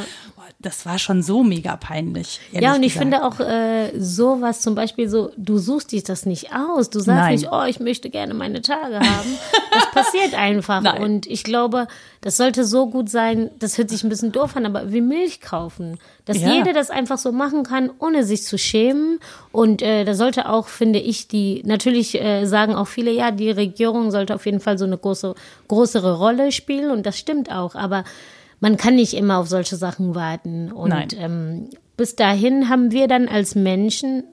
[0.60, 2.40] Das war schon so mega peinlich.
[2.50, 2.98] Ja, und ich gesagt.
[3.12, 6.90] finde auch äh, sowas zum Beispiel so, du suchst dich das nicht aus.
[6.90, 7.34] Du sagst Nein.
[7.36, 9.38] nicht, oh, ich möchte gerne meine Tage haben.
[9.72, 10.80] Das passiert einfach.
[10.80, 11.00] Nein.
[11.00, 11.86] Und ich glaube,
[12.22, 15.40] das sollte so gut sein, das hört sich ein bisschen doof an, aber wie Milch
[15.40, 16.00] kaufen.
[16.24, 16.50] Dass Ja.
[16.52, 19.20] jeder das einfach so machen kann, ohne sich zu schämen.
[19.52, 23.52] Und äh, da sollte auch, finde ich, die, natürlich äh, sagen auch viele, ja, die
[23.52, 25.36] Regierung sollte auf jeden Fall so eine große,
[25.68, 26.90] größere Rolle spielen.
[26.90, 27.76] Und das stimmt auch.
[27.76, 28.02] Aber
[28.60, 30.72] man kann nicht immer auf solche Sachen warten.
[30.72, 34.24] Und ähm, bis dahin haben wir dann als Menschen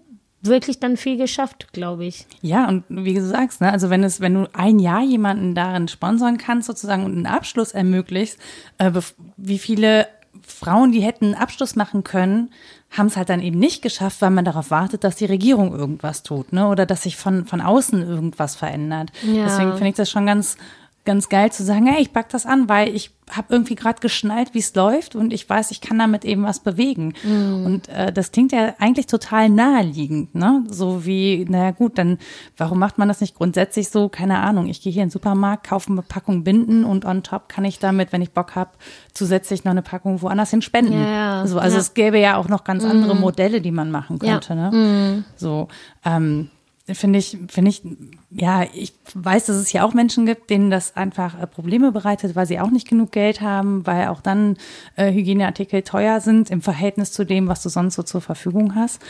[0.41, 2.27] wirklich dann viel geschafft, glaube ich.
[2.41, 5.87] Ja, und wie du sagst, ne, also wenn es, wenn du ein Jahr jemanden darin
[5.87, 8.37] sponsern kannst sozusagen und einen Abschluss ermöglicht,
[8.77, 8.91] äh,
[9.37, 10.07] wie viele
[10.45, 12.51] Frauen, die hätten einen Abschluss machen können,
[12.91, 16.23] haben es halt dann eben nicht geschafft, weil man darauf wartet, dass die Regierung irgendwas
[16.23, 19.11] tut, ne, oder dass sich von von außen irgendwas verändert.
[19.23, 19.45] Ja.
[19.45, 20.57] Deswegen finde ich das schon ganz
[21.05, 24.53] ganz geil zu sagen, hey, ich pack das an, weil ich habe irgendwie gerade geschnallt,
[24.53, 27.13] wie es läuft und ich weiß, ich kann damit eben was bewegen.
[27.23, 30.63] Und äh, das klingt ja eigentlich total naheliegend, ne?
[30.69, 32.19] So wie, naja gut, dann
[32.57, 34.09] warum macht man das nicht grundsätzlich so?
[34.09, 34.67] Keine Ahnung.
[34.67, 37.79] Ich gehe hier in den Supermarkt, kaufe eine Packung Binden und on top kann ich
[37.79, 38.71] damit, wenn ich Bock habe,
[39.13, 40.93] zusätzlich noch eine Packung woanders hin spenden.
[40.93, 41.09] Ja,
[41.41, 41.47] ja.
[41.47, 41.81] So, also Ja.
[41.81, 44.53] es gäbe ja auch noch ganz andere Modelle, die man machen könnte.
[44.55, 45.23] Ne?
[45.35, 45.67] So,
[46.05, 46.49] ähm,
[46.93, 47.81] finde ich, finde ich,
[48.29, 52.35] ja, ich weiß, dass es hier auch Menschen gibt, denen das einfach äh, Probleme bereitet,
[52.35, 54.57] weil sie auch nicht genug Geld haben, weil auch dann
[54.95, 59.01] äh, Hygieneartikel teuer sind im Verhältnis zu dem, was du sonst so zur Verfügung hast.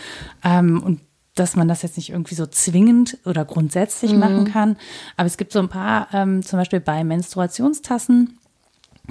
[0.44, 1.02] Ähm, und
[1.36, 4.78] dass man das jetzt nicht irgendwie so zwingend oder grundsätzlich machen kann.
[5.18, 8.40] Aber es gibt so ein paar, ähm, zum Beispiel bei Menstruationstassen,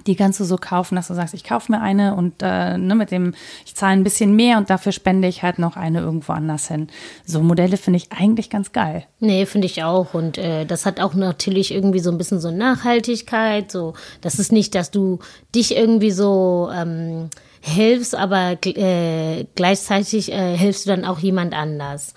[0.06, 2.94] die kannst du so kaufen, dass du sagst, ich kaufe mir eine und äh, ne,
[2.94, 6.32] mit dem, ich zahle ein bisschen mehr und dafür spende ich halt noch eine irgendwo
[6.32, 6.88] anders hin.
[7.24, 9.04] So Modelle finde ich eigentlich ganz geil.
[9.20, 10.14] Nee, finde ich auch.
[10.14, 13.70] Und äh, das hat auch natürlich irgendwie so ein bisschen so Nachhaltigkeit.
[13.70, 15.18] So, das ist nicht, dass du
[15.54, 17.30] dich irgendwie so ähm,
[17.60, 22.14] hilfst, aber äh, gleichzeitig äh, hilfst du dann auch jemand anders.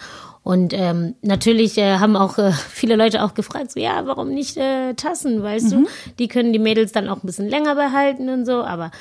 [0.48, 4.56] Und ähm, natürlich äh, haben auch äh, viele Leute auch gefragt, so ja, warum nicht
[4.56, 5.76] äh, Tassen, weißt du?
[6.20, 8.92] Die können die Mädels dann auch ein bisschen länger behalten und so, aber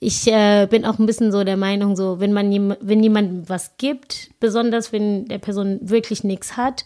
[0.00, 3.48] ich äh, bin auch ein bisschen so der Meinung, so wenn man jem- wenn jemand
[3.48, 6.84] was gibt, besonders wenn der Person wirklich nichts hat,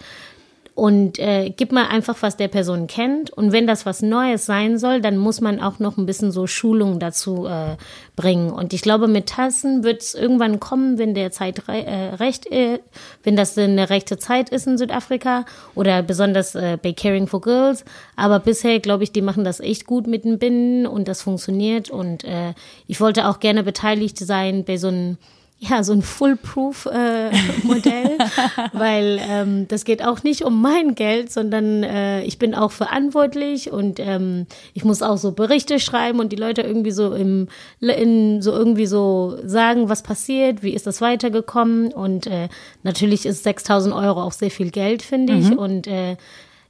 [0.74, 3.30] und äh, gib mal einfach, was der Person kennt.
[3.30, 6.46] Und wenn das was Neues sein soll, dann muss man auch noch ein bisschen so
[6.46, 7.76] Schulung dazu äh,
[8.16, 8.50] bringen.
[8.50, 12.50] Und ich glaube, mit Tassen wird es irgendwann kommen, wenn der Zeit re äh, recht,
[12.50, 12.78] äh,
[13.22, 17.84] wenn das eine rechte Zeit ist in Südafrika oder besonders äh, bei Caring for Girls.
[18.16, 21.90] Aber bisher glaube ich, die machen das echt gut mit den Binden und das funktioniert.
[21.90, 22.54] Und äh,
[22.86, 25.18] ich wollte auch gerne beteiligt sein bei so einem
[25.62, 28.16] ja, so ein Fullproof-Modell,
[28.72, 33.70] weil ähm, das geht auch nicht um mein Geld, sondern äh, ich bin auch verantwortlich
[33.70, 38.40] und ähm, ich muss auch so Berichte schreiben und die Leute irgendwie so im in,
[38.40, 42.48] so irgendwie so sagen, was passiert, wie ist das weitergekommen und äh,
[42.82, 46.16] natürlich ist 6.000 Euro auch sehr viel Geld, finde ich und äh,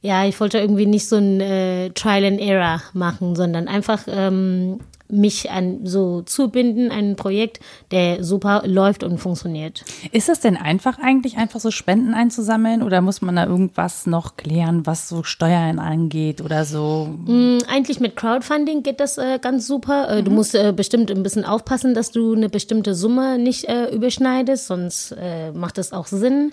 [0.02, 4.80] ja, ich wollte irgendwie nicht so ein äh, Trial and Error machen, sondern einfach ähm,
[5.12, 9.84] mich an so zubinden, ein Projekt, der super läuft und funktioniert.
[10.12, 14.36] Ist es denn einfach eigentlich, einfach so Spenden einzusammeln oder muss man da irgendwas noch
[14.36, 17.08] klären, was so Steuern angeht oder so?
[17.26, 20.08] Mm, Eigentlich mit Crowdfunding geht das äh, ganz super.
[20.10, 23.86] Äh, Du musst äh, bestimmt ein bisschen aufpassen, dass du eine bestimmte Summe nicht äh,
[23.94, 26.52] überschneidest, sonst äh, macht das auch Sinn.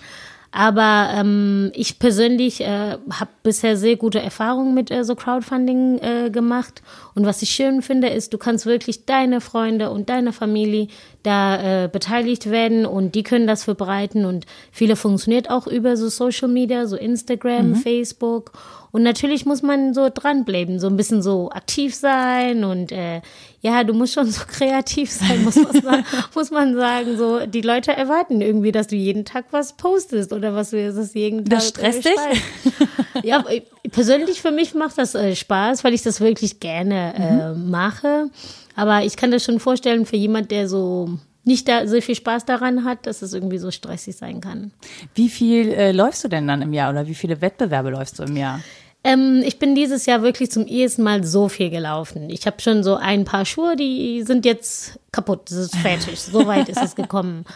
[0.50, 6.30] Aber ähm, ich persönlich äh, habe bisher sehr gute Erfahrungen mit äh, so Crowdfunding äh,
[6.30, 6.82] gemacht.
[7.14, 10.88] Und was ich schön finde, ist, du kannst wirklich deine Freunde und deine Familie
[11.28, 14.24] da äh, beteiligt werden und die können das verbreiten.
[14.24, 17.74] Und viele funktioniert auch über so Social Media, so Instagram, mhm.
[17.76, 18.52] Facebook.
[18.92, 23.20] Und natürlich muss man so dranbleiben, so ein bisschen so aktiv sein und äh,
[23.60, 27.18] ja, du musst schon so kreativ sein, muss man, sagen, muss man sagen.
[27.18, 31.12] So, die Leute erwarten irgendwie, dass du jeden Tag was postest oder was du das
[31.12, 31.58] jeden Tag.
[31.58, 33.24] Das stresst äh, dich?
[33.24, 33.44] ja,
[33.92, 37.70] persönlich für mich macht das äh, Spaß, weil ich das wirklich gerne äh, mhm.
[37.70, 38.30] mache.
[38.78, 42.44] Aber ich kann das schon vorstellen für jemand, der so nicht da so viel Spaß
[42.44, 44.70] daran hat, dass es irgendwie so stressig sein kann.
[45.16, 48.22] Wie viel äh, läufst du denn dann im Jahr oder wie viele Wettbewerbe läufst du
[48.22, 48.60] im Jahr?
[49.02, 52.30] Ähm, ich bin dieses Jahr wirklich zum ersten Mal so viel gelaufen.
[52.30, 56.20] Ich habe schon so ein paar Schuhe, die sind jetzt kaputt, das ist fertig.
[56.20, 57.44] so weit ist es gekommen.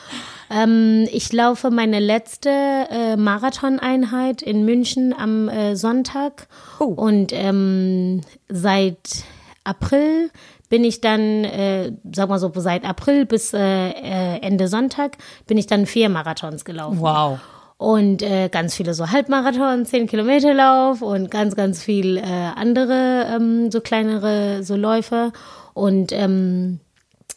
[0.54, 6.46] Ähm, ich laufe meine letzte äh, Marathoneinheit in München am äh, Sonntag
[6.78, 6.85] oh.
[6.85, 9.24] und ähm, seit
[9.64, 10.30] April
[10.72, 15.58] bin ich dann, äh, sag mal so, seit April bis äh, äh Ende Sonntag bin
[15.58, 16.98] ich dann vier Marathons gelaufen.
[16.98, 17.40] Wow
[17.76, 23.26] und äh, ganz viele so Halbmarathon, 10 Kilometer Lauf und ganz, ganz viel äh, andere
[23.28, 25.32] ähm, so kleinere so Läufe.
[25.74, 26.78] Und ähm,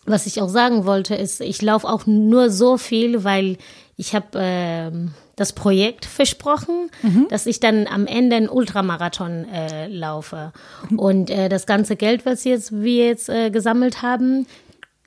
[0.05, 3.57] was ich auch sagen wollte, ist, ich laufe auch nur so viel, weil
[3.97, 4.91] ich habe äh,
[5.35, 7.27] das Projekt versprochen, mhm.
[7.29, 10.53] dass ich dann am Ende einen Ultramarathon äh, laufe.
[10.95, 14.47] Und äh, das ganze Geld, was jetzt, wir jetzt äh, gesammelt haben,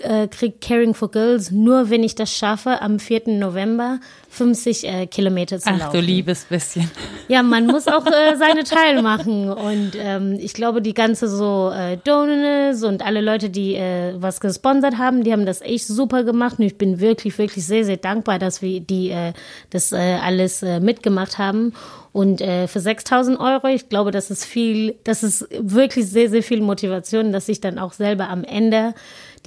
[0.03, 0.29] äh,
[0.61, 3.23] Caring for Girls nur, wenn ich das schaffe, am 4.
[3.27, 5.85] November 50 äh, Kilometer zu Ach, laufen.
[5.89, 6.91] Ach du liebes bisschen.
[7.29, 9.51] Ja, man muss auch äh, seine Teil machen.
[9.51, 14.41] Und ähm, ich glaube, die ganze so äh, Donors und alle Leute, die äh, was
[14.41, 16.59] gesponsert haben, die haben das echt super gemacht.
[16.59, 19.35] Und ich bin wirklich, wirklich sehr, sehr dankbar, dass wir die äh,
[19.69, 21.75] das äh, alles äh, mitgemacht haben.
[22.13, 26.43] Und äh, für 6000 Euro, ich glaube, das ist viel, das ist wirklich sehr, sehr
[26.43, 28.95] viel Motivation, dass ich dann auch selber am Ende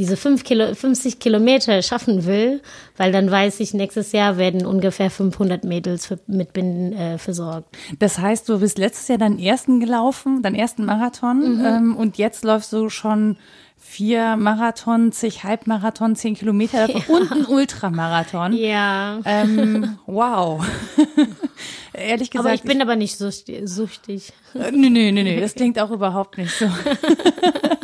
[0.02, 2.64] diese fünf Kilo, 50 Kilometer schaffen will,
[2.98, 7.78] weil dann weiß ich, nächstes Jahr werden ungefähr 500 Mädels für, mit Binden äh, versorgt.
[8.00, 11.66] Das heißt, du bist letztes Jahr deinen ersten gelaufen, deinen ersten Marathon mhm.
[11.66, 13.38] ähm, und jetzt läufst du schon
[13.78, 17.00] vier Marathon, zig Halbmarathon, zehn Kilometer ja.
[17.08, 18.54] und ein Ultramarathon.
[18.54, 19.20] Ja.
[19.24, 20.66] Ähm, wow.
[21.94, 22.48] Ehrlich gesagt.
[22.48, 24.34] Aber ich bin aber nicht süchtig.
[24.56, 26.66] Äh, nee, nee, nee, nee, das klingt auch überhaupt nicht so.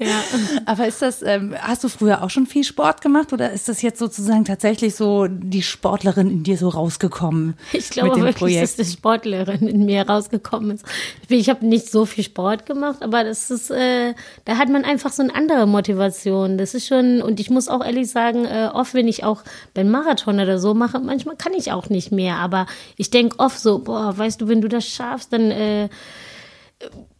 [0.00, 0.22] ja.
[0.64, 3.82] Aber ist das, ähm, hast du früher auch schon viel Sport gemacht oder ist das
[3.82, 7.54] jetzt sozusagen tatsächlich so die Sportlerin in dir so rausgekommen?
[7.72, 8.62] Ich glaube wirklich, Projekt?
[8.62, 10.86] dass die Sportlerin in mir rausgekommen ist.
[11.28, 14.14] Ich, ich habe nicht so viel Sport gemacht, aber das ist, äh,
[14.46, 16.56] da hat man einfach so eine andere Motivation.
[16.56, 19.42] Das ist schon, und ich muss auch ehrlich sagen, äh, oft, wenn ich auch
[19.74, 23.60] beim Marathon oder so mache, manchmal kann ich auch nicht mehr, aber ich denke oft
[23.60, 25.88] so, boah, weißt du, wenn du das schaffst, dann äh,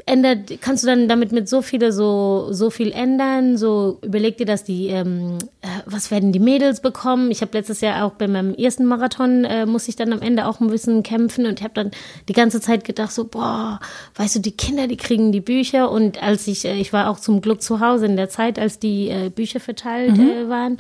[0.07, 3.57] ändert, kannst du dann damit mit so viele so so viel ändern.
[3.57, 7.31] So überleg dir, dass die, ähm, äh, was werden die Mädels bekommen?
[7.31, 10.47] Ich habe letztes Jahr auch bei meinem ersten Marathon äh, muss ich dann am Ende
[10.47, 11.91] auch ein bisschen kämpfen und ich habe dann
[12.29, 13.81] die ganze Zeit gedacht so, boah,
[14.17, 17.21] weißt du, die Kinder, die kriegen die Bücher und als ich, äh, ich war auch
[17.21, 20.31] zum Glück zu Hause in der Zeit, als die äh, Bücher verteilt mhm.
[20.31, 20.79] äh, waren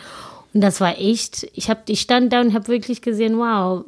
[0.52, 3.84] und das war echt, ich habe, ich stand da und habe wirklich gesehen, wow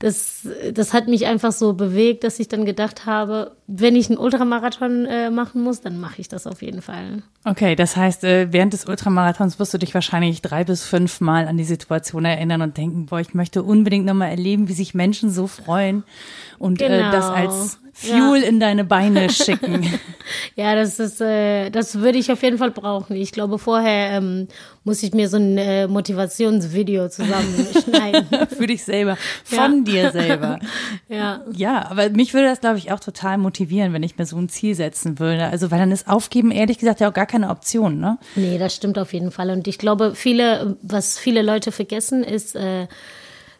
[0.00, 4.18] das, das hat mich einfach so bewegt, dass ich dann gedacht habe, wenn ich einen
[4.18, 7.22] Ultramarathon äh, machen muss, dann mache ich das auf jeden Fall.
[7.44, 11.48] Okay, das heißt, äh, während des Ultramarathons wirst du dich wahrscheinlich drei bis fünf Mal
[11.48, 15.30] an die Situation erinnern und denken, boah, ich möchte unbedingt nochmal erleben, wie sich Menschen
[15.30, 16.04] so freuen
[16.60, 16.94] und genau.
[16.94, 17.36] äh, das genau.
[17.36, 18.48] als Fuel ja.
[18.48, 19.84] in deine Beine schicken.
[20.54, 23.16] ja, das ist, äh, das würde ich auf jeden Fall brauchen.
[23.16, 24.46] Ich glaube, vorher ähm,
[24.84, 28.26] muss ich mir so ein äh, Motivationsvideo zusammenschneiden.
[28.56, 29.92] Für dich selber, von ja.
[29.92, 30.60] dir selber.
[31.08, 31.40] ja.
[31.52, 34.48] Ja, aber mich würde das, glaube ich, auch total motivieren, wenn ich mir so ein
[34.48, 35.46] Ziel setzen würde.
[35.46, 38.18] Also, weil dann ist Aufgeben ehrlich gesagt ja auch gar keine Option, ne?
[38.36, 39.50] Nee, das stimmt auf jeden Fall.
[39.50, 42.86] Und ich glaube, viele, was viele Leute vergessen, ist, äh,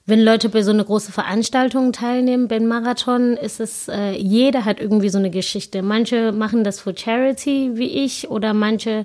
[0.09, 4.81] wenn Leute bei so einer großen Veranstaltung teilnehmen, beim Marathon, ist es, äh, jeder hat
[4.81, 5.83] irgendwie so eine Geschichte.
[5.83, 9.05] Manche machen das für Charity, wie ich, oder manche,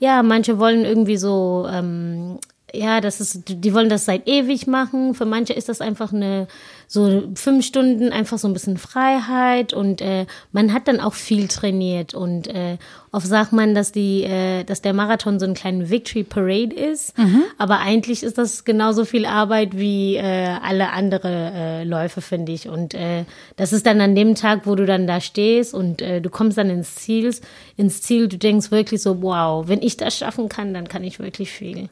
[0.00, 2.40] ja, manche wollen irgendwie so, ähm,
[2.74, 5.14] ja, das ist, die wollen das seit ewig machen.
[5.14, 6.48] Für manche ist das einfach eine,
[6.92, 11.46] so fünf Stunden einfach so ein bisschen Freiheit und äh, man hat dann auch viel
[11.46, 12.78] trainiert und äh,
[13.12, 17.18] Oft sagt man, dass die, äh, dass der Marathon so ein kleiner Victory Parade ist,
[17.18, 17.42] Mhm.
[17.58, 20.22] aber eigentlich ist das genauso viel Arbeit wie äh,
[20.62, 22.68] alle andere äh, Läufe, finde ich.
[22.68, 23.24] Und äh,
[23.56, 26.56] das ist dann an dem Tag, wo du dann da stehst und äh, du kommst
[26.56, 27.34] dann ins Ziel,
[27.76, 28.28] ins Ziel.
[28.28, 31.88] Du denkst wirklich so, wow, wenn ich das schaffen kann, dann kann ich wirklich viel.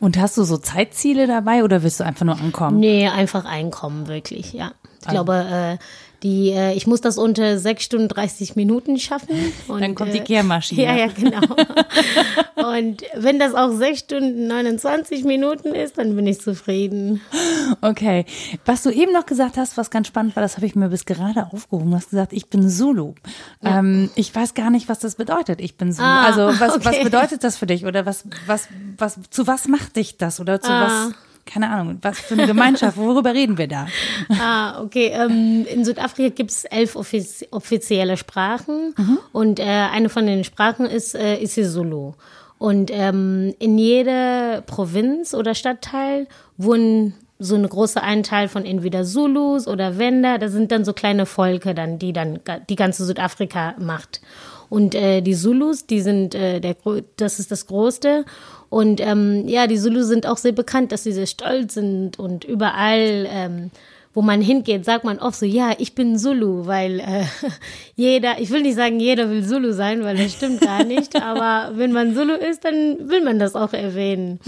[0.00, 2.78] Und hast du so Zeitziele dabei oder willst du einfach nur ankommen?
[2.78, 4.72] Nee, einfach einkommen, wirklich, ja.
[5.00, 5.84] Ich Also glaube, äh,
[6.24, 9.52] die, äh, ich muss das unter 6 Stunden 30 Minuten schaffen.
[9.68, 10.82] Und, Dann kommt die äh, Kehrmaschine.
[10.82, 11.40] Ja, ja, genau.
[12.56, 17.20] und wenn das auch 6 Stunden 29 Minuten ist, dann bin ich zufrieden.
[17.82, 18.24] Okay.
[18.64, 21.04] Was du eben noch gesagt hast, was ganz spannend war, das habe ich mir bis
[21.04, 21.90] gerade aufgehoben.
[21.90, 23.14] Du hast gesagt, ich bin Zulu.
[23.62, 25.60] Ähm, ich weiß gar nicht, was das bedeutet.
[25.60, 26.06] Ich bin Zulu.
[26.08, 27.04] Ah, also was, was okay.
[27.04, 27.86] bedeutet das für dich?
[27.86, 28.66] Oder was, was,
[28.96, 30.40] was, zu was macht dich das?
[30.40, 31.06] Oder zu Ah.
[31.10, 31.14] was,
[31.48, 32.96] keine Ahnung, was für eine Gemeinschaft?
[32.96, 33.86] Worüber reden wir da?
[34.40, 35.12] Ah, okay.
[35.14, 38.94] Ähm, in Südafrika gibt es elf offiz offizielle Sprachen
[39.32, 42.12] und äh, eine von den Sprachen ist äh, isiZulu.
[42.58, 46.26] Und ähm, in jeder Provinz oder Stadtteil
[46.56, 50.38] wohnen so eine große Anteil von entweder Zulus oder Wender.
[50.38, 54.20] Das sind dann so kleine Volke, dann die dann die ganze Südafrika macht.
[54.68, 56.76] Und äh, die Zulus, die sind äh, der
[57.16, 58.24] das ist das Größte.
[58.70, 62.44] Und ähm, ja, die Zulus sind auch sehr bekannt, dass sie sehr stolz sind und
[62.44, 63.70] überall, ähm,
[64.14, 67.24] wo man hingeht, sagt man oft so, ja, ich bin Zulu, weil äh,
[67.94, 71.76] jeder, ich will nicht sagen, jeder will Zulu sein, weil das stimmt gar nicht, aber
[71.76, 74.40] wenn man Zulu ist, dann will man das auch erwähnen.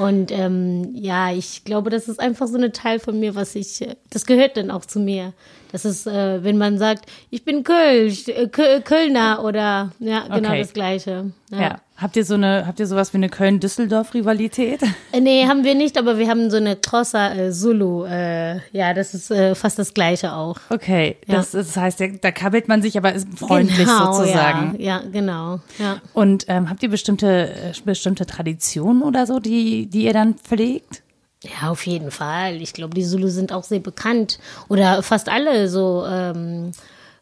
[0.00, 3.82] Und ähm, ja, ich glaube, das ist einfach so ein Teil von mir, was ich,
[3.82, 5.34] äh, das gehört dann auch zu mir.
[5.72, 10.50] Das ist, äh, wenn man sagt, ich bin Kölsch, äh, Kö- Kölner oder ja, genau
[10.50, 10.60] Okay.
[10.60, 11.32] das Gleiche.
[11.50, 11.80] Ja.
[11.96, 14.82] Habt ihr so eine, habt ihr sowas wie eine Köln-Düsseldorf-Rivalität?
[15.12, 18.04] Äh, Nee, haben wir nicht, aber wir haben so eine Crosser äh, Zulu.
[18.04, 20.56] Äh, ja, das ist äh, fast das Gleiche auch.
[20.70, 24.74] Okay, das, das heißt, da, da kabbelt man sich, aber ist freundlich genau, sozusagen.
[24.80, 25.60] Ja, ja genau.
[25.78, 26.00] Ja.
[26.12, 31.01] Und ähm, habt ihr bestimmte, äh, bestimmte Traditionen oder so, die, die ihr dann pflegt?
[31.42, 32.62] Ja, auf jeden Fall.
[32.62, 34.38] Ich glaube, die Zulu sind auch sehr bekannt.
[34.68, 36.04] Oder fast alle so.
[36.08, 36.72] Ähm,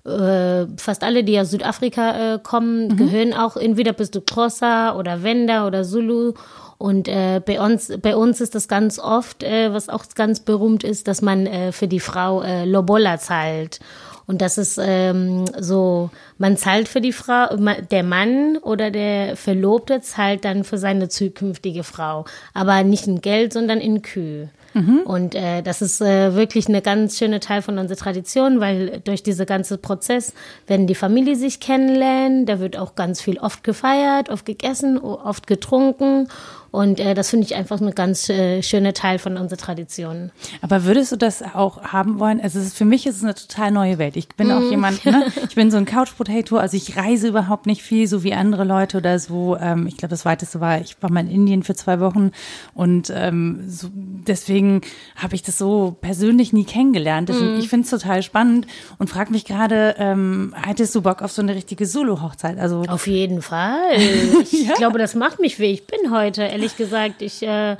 [0.05, 5.23] äh, fast alle, die aus Südafrika äh, kommen, gehören auch entweder bist du Xhosa oder
[5.23, 6.35] Wenda oder Zulu.
[6.79, 10.83] Und äh, bei uns, bei uns ist das ganz oft, äh, was auch ganz berühmt
[10.83, 13.81] ist, dass man äh, für die Frau äh, Lobola zahlt.
[14.31, 17.49] Und das ist ähm, so, man zahlt für die Frau,
[17.91, 22.27] der Mann oder der Verlobte zahlt dann für seine zukünftige Frau.
[22.55, 24.51] Aber nicht in Geld, sondern in Kühe.
[25.05, 29.25] Und äh, das ist äh, wirklich eine ganz schöne Teil von unserer Tradition, weil durch
[29.25, 30.33] diese ganze Prozess
[30.69, 35.49] werden die Familie sich kennenlernen, da wird auch ganz viel oft gefeiert, oft gegessen, oft
[35.49, 36.29] getrunken
[36.71, 40.31] und äh, das finde ich einfach eine ganz äh, schöne Teil von unserer Tradition.
[40.63, 42.41] Aber würdest du das auch haben wollen?
[42.41, 44.17] Also ist, für mich ist es eine total neue Welt.
[44.17, 45.27] Ich bin auch jemand, ne?
[45.49, 48.65] ich bin so ein Couch Potato, also ich reise überhaupt nicht viel, so wie andere
[48.65, 49.57] Leute oder so.
[49.57, 52.31] Ähm, ich glaube, das weiteste war, ich war mal in Indien für zwei Wochen
[52.75, 54.83] und ähm, so, deswegen
[55.17, 57.29] habe ich das so persönlich nie kennengelernt.
[57.29, 58.67] Deswegen, Ich finde es total spannend
[58.99, 62.59] und frage mich gerade, ähm, hättest du Bock auf so eine richtige Solo-Hochzeit?
[62.59, 63.81] Also Auf jeden Fall.
[64.53, 66.43] Ich glaube, das macht mich, wie ich bin heute.
[66.61, 67.77] Ehrlich gesagt, ich, äh,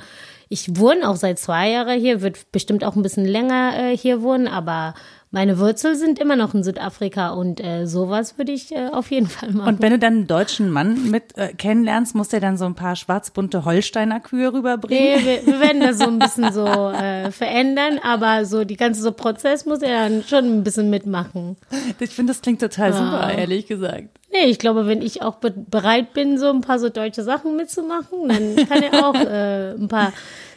[0.49, 4.21] ich wohne auch seit zwei Jahren hier, wird bestimmt auch ein bisschen länger äh, hier
[4.21, 4.95] wohnen, aber
[5.33, 9.27] meine Wurzeln sind immer noch in Südafrika und äh, sowas würde ich äh, auf jeden
[9.27, 9.75] Fall machen.
[9.75, 12.75] Und wenn du dann einen deutschen Mann mit äh, kennenlernst, muss der dann so ein
[12.75, 15.23] paar schwarzbunte Holsteiner Kühe rüberbringen?
[15.23, 19.01] Nee, wir, wir werden das so ein bisschen so äh, verändern, aber so die ganze
[19.01, 21.55] so Prozess muss er dann schon ein bisschen mitmachen.
[21.99, 24.09] Ich finde, das klingt total super, ehrlich gesagt.
[24.33, 27.55] Nee, ich glaube, wenn ich auch be bereit bin, so ein paar so deutsche Sachen
[27.55, 30.11] mitzumachen, dann kann er auch äh, ein paar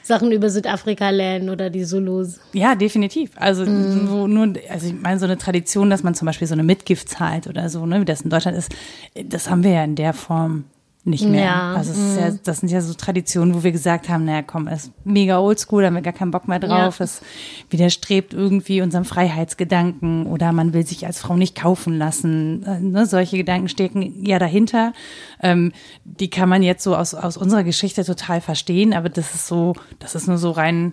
[0.05, 2.39] Sachen über Südafrika lernen oder die Zulus.
[2.53, 3.31] Ja, definitiv.
[3.37, 4.07] Also Mhm.
[4.07, 7.09] so nur, also ich meine, so eine Tradition, dass man zum Beispiel so eine Mitgift
[7.09, 8.71] zahlt oder so, ne, wie das in Deutschland ist,
[9.15, 10.65] das haben wir ja in der Form
[11.07, 11.45] nicht mehr.
[11.45, 11.75] Ja.
[11.75, 14.69] Also es ist ja, das sind ja so Traditionen, wo wir gesagt haben, naja, komm,
[14.69, 16.99] ist mega oldschool, da haben wir gar keinen Bock mehr drauf.
[16.99, 17.05] Ja.
[17.05, 17.21] Das
[17.71, 22.63] widerstrebt irgendwie unserem Freiheitsgedanken oder man will sich als Frau nicht kaufen lassen.
[22.65, 24.93] Äh, Ne, solche Gedanken stecken ja dahinter.
[25.41, 25.73] Ähm,
[26.05, 29.75] die kann man jetzt so aus, aus unserer Geschichte total verstehen, aber das ist so,
[29.99, 30.93] das ist nur so rein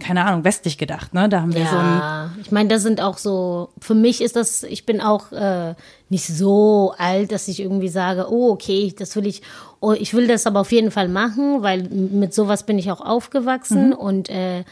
[0.00, 1.28] keine Ahnung, westlich gedacht, ne?
[1.28, 4.36] Da haben wir so ein, Ja, ich meine, das sind auch so, für mich ist
[4.36, 5.74] das, ich bin auch äh,
[6.08, 9.42] nicht so alt, dass ich irgendwie sage, oh, okay, das will ich,
[9.80, 13.00] oh, ich will das aber auf jeden Fall machen, weil mit sowas bin ich auch
[13.00, 14.64] aufgewachsen und äh,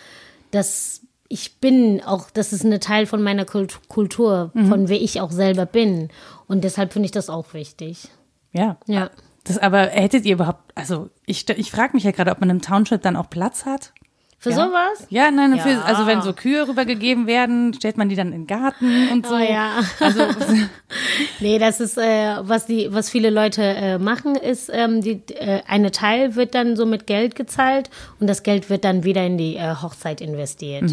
[0.50, 5.20] das, ich bin auch, das ist ein Teil von meiner Kult Kultur, von wer ich
[5.20, 6.08] auch selber bin.
[6.48, 8.08] Und deshalb finde ich das auch wichtig.
[8.52, 8.78] ja.
[8.86, 9.10] Ja.
[9.44, 12.60] Das aber hättet ihr überhaupt, also ich, ich frage mich ja gerade, ob man im
[12.60, 13.94] Township dann auch Platz hat?
[14.42, 14.56] Für ja.
[14.56, 15.06] sowas?
[15.10, 15.62] Ja, nein, Ja.
[15.62, 19.26] Für, also wenn so Kühe rübergegeben werden, stellt man die dann in den Garten und
[19.26, 19.34] so.
[19.34, 19.82] Oh ja.
[20.00, 20.22] Also
[21.40, 25.60] Nee, das ist, äh, was die, was viele Leute äh, machen, ist, ähm, die, äh,
[25.66, 29.36] eine Teil wird dann so mit Geld gezahlt und das Geld wird dann wieder in
[29.36, 30.84] die äh, Hochzeit investiert.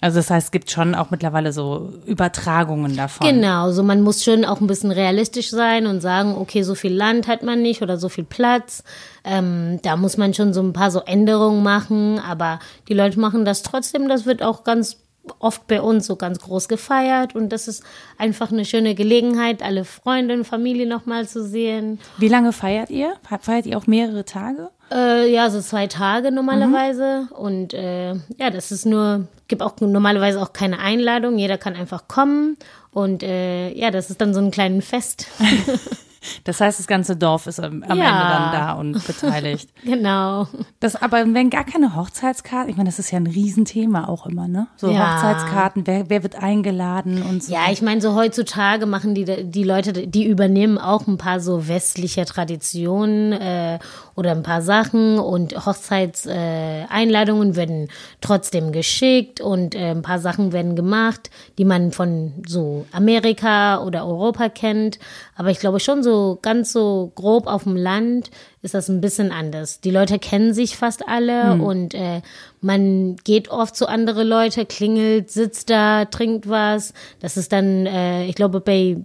[0.00, 3.26] Also das heißt, es gibt schon auch mittlerweile so Übertragungen davon.
[3.26, 6.94] Genau, so man muss schon auch ein bisschen realistisch sein und sagen, okay, so viel
[6.94, 8.84] Land hat man nicht oder so viel Platz.
[9.28, 13.44] Ähm, da muss man schon so ein paar so Änderungen machen, aber die Leute machen
[13.44, 14.08] das trotzdem.
[14.08, 14.96] Das wird auch ganz
[15.38, 17.84] oft bei uns so ganz groß gefeiert und das ist
[18.16, 21.98] einfach eine schöne Gelegenheit, alle Freunde und Familie nochmal zu sehen.
[22.16, 23.14] Wie lange feiert ihr?
[23.40, 24.70] Feiert ihr auch mehrere Tage?
[24.90, 27.28] Äh, ja, so zwei Tage normalerweise.
[27.34, 31.36] Und äh, ja, das ist nur, gibt auch normalerweise auch keine Einladung.
[31.38, 32.56] Jeder kann einfach kommen.
[32.90, 35.26] Und äh, ja, das ist dann so ein kleines Fest.
[36.44, 38.04] Das heißt, das ganze Dorf ist am, am Ja.
[38.10, 39.70] Ende dann da und beteiligt.
[39.84, 40.48] genau.
[40.80, 44.48] Das, aber wenn gar keine Hochzeitskarten, ich meine, das ist ja ein Riesenthema auch immer,
[44.48, 44.68] ne?
[44.76, 45.14] So Ja.
[45.14, 47.52] Hochzeitskarten, wer, wer wird eingeladen und so.
[47.52, 51.68] Ja, ich meine, so heutzutage machen die, die Leute, die übernehmen auch ein paar so
[51.68, 53.78] westliche Traditionen äh,
[54.14, 57.88] oder ein paar Sachen und Hochzeitseinladungen äh, Einladungen werden
[58.20, 64.06] trotzdem geschickt und äh, ein paar Sachen werden gemacht, die man von so Amerika oder
[64.06, 64.98] Europa kennt.
[65.38, 69.30] Aber ich glaube schon so ganz so grob auf dem Land ist das ein bisschen
[69.30, 69.80] anders.
[69.80, 72.22] Die Leute kennen sich fast alle und äh,
[72.60, 76.92] man geht oft zu andere Leute, klingelt, sitzt da, trinkt was.
[77.20, 78.96] Das ist dann, äh, ich glaube, bei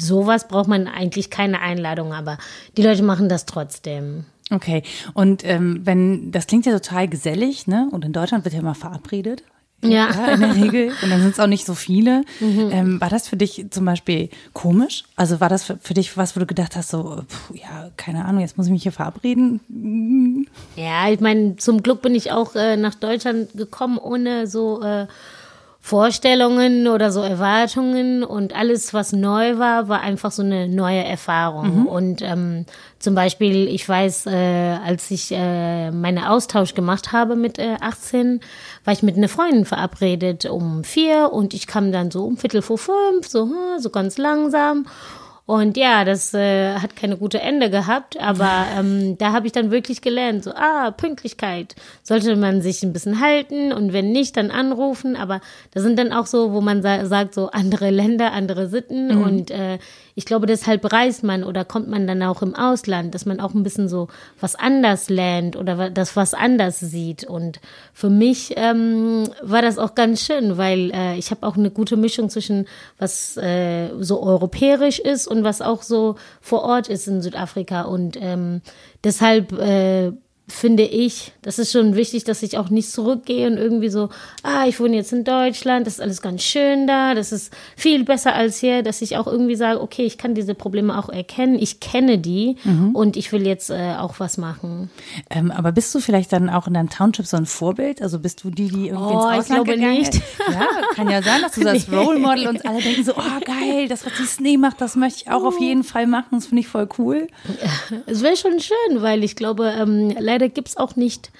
[0.00, 2.38] sowas braucht man eigentlich keine Einladung, aber
[2.76, 4.24] die Leute machen das trotzdem.
[4.50, 4.82] Okay.
[5.14, 7.88] Und ähm, wenn, das klingt ja total gesellig, ne?
[7.92, 9.44] Und in Deutschland wird ja immer verabredet.
[9.82, 10.08] Ja.
[10.32, 10.88] in der Regel.
[11.02, 12.24] Und dann sind es auch nicht so viele.
[12.40, 15.04] Ähm, war das für dich zum Beispiel komisch?
[15.16, 18.24] Also war das für, für dich was, wo du gedacht hast, so, pf, ja, keine
[18.24, 20.48] Ahnung, jetzt muss ich mich hier verabreden?
[20.76, 25.06] Ja, ich meine, zum Glück bin ich auch äh, nach Deutschland gekommen ohne so äh,
[25.86, 31.86] Vorstellungen oder so Erwartungen und alles, was neu war, war einfach so eine neue Erfahrung.
[31.86, 32.66] Und ähm,
[32.98, 38.40] zum Beispiel, ich weiß, äh, als ich äh, meine Austausch gemacht habe mit äh, 18,
[38.84, 42.62] war ich mit einer Freundin verabredet um vier und ich kam dann so um Viertel
[42.62, 44.86] vor fünf, so, hm, so ganz langsam.
[45.46, 49.70] Und ja, das äh, hat keine gute Ende gehabt, aber ähm, da habe ich dann
[49.70, 54.50] wirklich gelernt, so, ah, Pünktlichkeit, sollte man sich ein bisschen halten und wenn nicht, dann
[54.50, 55.40] anrufen, aber
[55.72, 59.22] da sind dann auch so, wo man sa sagt, so andere Länder, andere Sitten.
[59.22, 59.78] Und äh,
[60.18, 63.52] ich glaube, deshalb reist man oder kommt man dann auch im Ausland, dass man auch
[63.52, 64.08] ein bisschen so
[64.40, 67.24] was anders lernt oder das was anders sieht.
[67.24, 67.60] Und
[67.92, 71.98] für mich ähm, war das auch ganz schön, weil äh, ich habe auch eine gute
[71.98, 72.66] Mischung zwischen
[72.98, 77.82] was äh, so europäisch ist und was auch so vor Ort ist in Südafrika.
[77.82, 78.62] Und ähm,
[79.04, 80.12] deshalb äh,
[80.48, 84.10] finde ich, das ist schon wichtig, dass ich auch nicht zurückgehe und irgendwie so,
[84.44, 88.04] ah, ich wohne jetzt in Deutschland, das ist alles ganz schön da, das ist viel
[88.04, 91.56] besser als hier, dass ich auch irgendwie sage, okay, ich kann diese Probleme auch erkennen,
[91.58, 92.56] ich kenne die
[92.92, 94.88] und ich will jetzt äh, auch was machen.
[95.30, 98.00] Ähm, aber bist du vielleicht dann auch in deinem Township so ein Vorbild?
[98.00, 100.14] Also bist du die, die irgendwie Oh, ich ins Ausland glaube gegangen nicht.
[100.14, 100.22] ist?
[100.52, 101.96] Ja, kann ja sein, dass du das Nee.
[101.96, 105.22] Role Model und alle denken so, oh geil, das, was die Snee macht, das möchte
[105.24, 106.28] ich auch auf jeden Fall machen.
[106.32, 107.26] Das finde ich voll cool.
[108.06, 111.30] Es wäre schon schön, weil ich glaube, ähm, leider gibt's auch nicht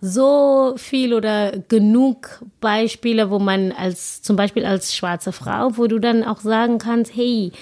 [0.00, 5.98] so viel oder genug Beispiele, wo man als zum Beispiel als schwarze Frau, wo du
[5.98, 7.52] dann auch sagen kannst, hey,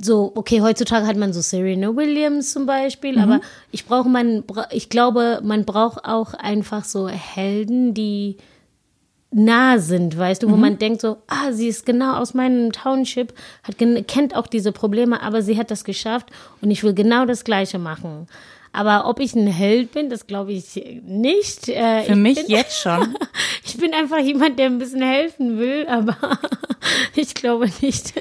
[0.00, 3.40] so, okay, heutzutage hat man so Serena Williams zum Beispiel, aber
[3.72, 8.36] ich brauche man, ich glaube, man braucht auch einfach so Helden, die
[9.30, 13.34] nah sind, weißt du, wo man denkt so, ah, sie ist genau aus meinem Township,
[13.64, 13.76] hat
[14.06, 16.30] kennt auch diese Probleme, aber sie hat das geschafft
[16.62, 18.28] und ich will genau das Gleiche machen.
[18.72, 21.68] Aber ob ich ein Held bin, das glaube ich nicht.
[21.68, 23.14] Äh, Für ich mich bin, jetzt schon.
[23.64, 26.16] Ich bin einfach jemand, der ein bisschen helfen will, aber
[27.14, 28.14] ich glaube nicht.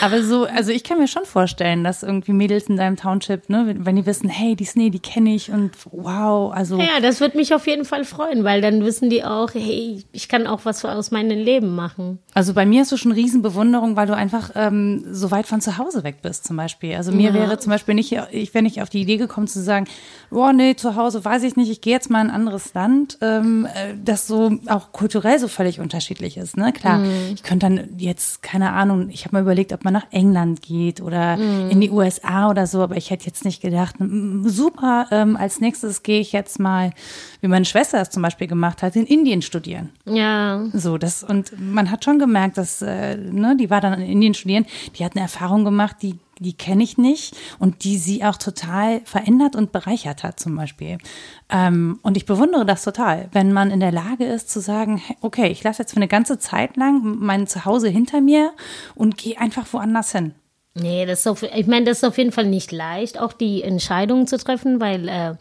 [0.00, 3.64] Aber so, also ich kann mir schon vorstellen, dass irgendwie Mädels in deinem Township, ne,
[3.66, 7.20] wenn, wenn die wissen, hey, die Snee, die kenne ich und wow, also Ja, das
[7.20, 10.60] wird mich auf jeden Fall freuen, weil dann wissen die auch, hey, ich kann auch
[10.64, 12.18] was aus meinem Leben machen.
[12.32, 15.78] Also bei mir hast du schon Riesenbewunderung, weil du einfach ähm, so weit von zu
[15.78, 16.94] Hause weg bist, zum Beispiel.
[16.94, 17.34] Also mir Ja.
[17.34, 19.86] wäre zum Beispiel nicht, ich wäre nicht auf die Idee gekommen zu sagen,
[20.34, 23.18] oh nee, zu Hause weiß ich nicht, ich gehe jetzt mal in ein anderes Land,
[23.20, 26.56] ähm, äh, das so auch kulturell so völlig unterschiedlich ist.
[26.56, 26.72] Ne?
[26.72, 27.32] Klar, Mhm.
[27.34, 31.02] ich könnte dann jetzt, keine Ahnung, ich habe mal überlegt, ob man nach England geht
[31.02, 31.70] oder Mhm.
[31.70, 35.60] in die USA oder so, aber ich hätte jetzt nicht gedacht, mm, super, ähm, als
[35.60, 36.92] nächstes gehe ich jetzt mal,
[37.42, 39.90] wie meine Schwester es zum Beispiel gemacht hat, in Indien studieren.
[40.06, 44.10] Ja, So, das, und man hat schon gemerkt, dass, äh, ne, die war dann in
[44.10, 44.64] Indien studieren,
[44.98, 49.00] die hat eine Erfahrung gemacht, die die kenne ich nicht und die sie auch total
[49.04, 50.98] verändert und bereichert hat zum Beispiel.
[51.50, 55.48] Ähm, und ich bewundere das total, wenn man in der Lage ist zu sagen, okay,
[55.48, 58.52] ich lasse jetzt für eine ganze Zeit lang mein Zuhause hinter mir
[58.94, 60.34] und gehe einfach woanders hin.
[60.74, 63.62] Nee, das ist auf, ich meine, das ist auf jeden Fall nicht leicht, auch die
[63.62, 65.34] Entscheidungen zu treffen, weil äh,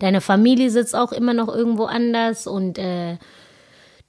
[0.00, 3.18] deine Familie sitzt auch immer noch irgendwo anders und äh,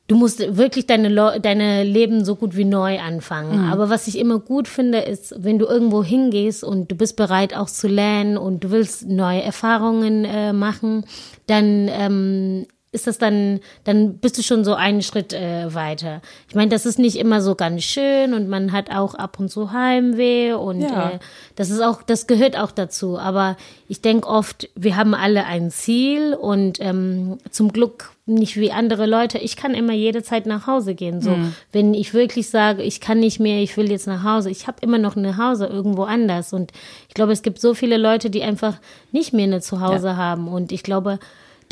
[0.08, 3.66] du musst wirklich deine, deine Leben so gut wie neu anfangen.
[3.66, 3.72] Mhm.
[3.72, 7.56] Aber was ich immer gut finde, ist, wenn du irgendwo hingehst und du bist bereit
[7.56, 11.06] auch zu lernen und du willst neue Erfahrungen äh, machen,
[11.48, 16.22] dann ähm, ist das dann, dann bist du schon so einen Schritt äh, weiter.
[16.48, 19.50] Ich meine, das ist nicht immer so ganz schön und man hat auch ab und
[19.50, 21.10] zu Heimweh und ja.
[21.10, 21.20] äh,
[21.56, 23.18] das ist auch, das gehört auch dazu.
[23.18, 28.72] Aber ich denke oft, wir haben alle ein Ziel und ähm, zum Glück nicht wie
[28.72, 29.38] andere Leute.
[29.40, 31.20] Ich kann immer jede Zeit nach Hause gehen.
[31.20, 31.56] So, mhm.
[31.72, 34.50] wenn ich wirklich sage, ich kann nicht mehr, ich will jetzt nach Hause.
[34.50, 36.72] Ich habe immer noch eine Hause irgendwo anders und
[37.10, 38.76] ich glaube, es gibt so viele Leute, die einfach
[39.12, 40.16] nicht mehr eine Zuhause ja.
[40.16, 41.20] haben und ich glaube,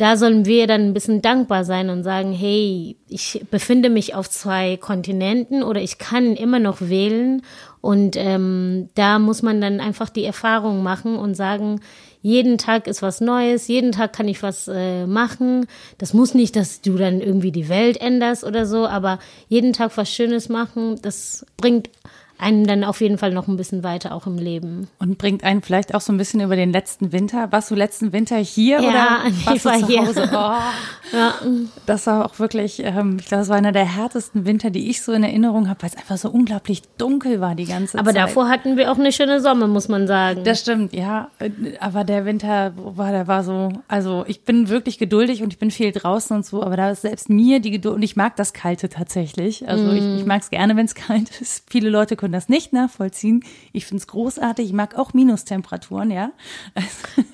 [0.02, 4.28] da sollen wir dann ein bisschen dankbar sein und sagen, hey, ich befinde mich auf
[4.28, 7.42] zwei Kontinenten oder ich kann immer noch wählen.
[7.80, 11.80] Und ähm, da muss man dann einfach die Erfahrung machen und sagen,
[12.20, 15.66] jeden Tag ist was Neues, jeden Tag kann ich was äh, machen.
[15.98, 19.96] Das muss nicht, dass du dann irgendwie die Welt änderst oder so, aber jeden Tag
[19.96, 21.90] was Schönes machen, das bringt
[22.42, 24.88] einen dann auf jeden Fall noch ein bisschen weiter auch im Leben.
[24.98, 27.50] Und bringt einen vielleicht auch so ein bisschen über den letzten Winter.
[27.52, 30.30] Warst du letzten Winter hier ja, oder warst ich war du zu Hause?
[30.32, 31.16] Oh.
[31.16, 31.34] ja.
[31.84, 35.02] Das war auch wirklich, ähm, ich glaube, es war einer der härtesten Winter, die ich
[35.02, 38.16] so in Erinnerung habe, weil es einfach so unglaublich dunkel war die ganze aber Zeit.
[38.16, 40.42] Aber davor hatten wir auch eine schöne Sommer, muss man sagen.
[40.44, 41.28] Das stimmt, ja.
[41.80, 45.70] Aber der Winter war, der war so, also ich bin wirklich geduldig und ich bin
[45.70, 48.52] viel draußen und so, aber da ist selbst mir die Geduld und ich mag das
[48.52, 49.68] Kalte tatsächlich.
[49.68, 49.96] Also mm.
[49.96, 51.64] ich, ich mag es gerne, wenn es kalt ist.
[51.68, 53.44] Viele Leute können das nicht nachvollziehen.
[53.72, 54.66] Ich finde es großartig.
[54.66, 56.32] Ich mag auch Minustemperaturen, ja.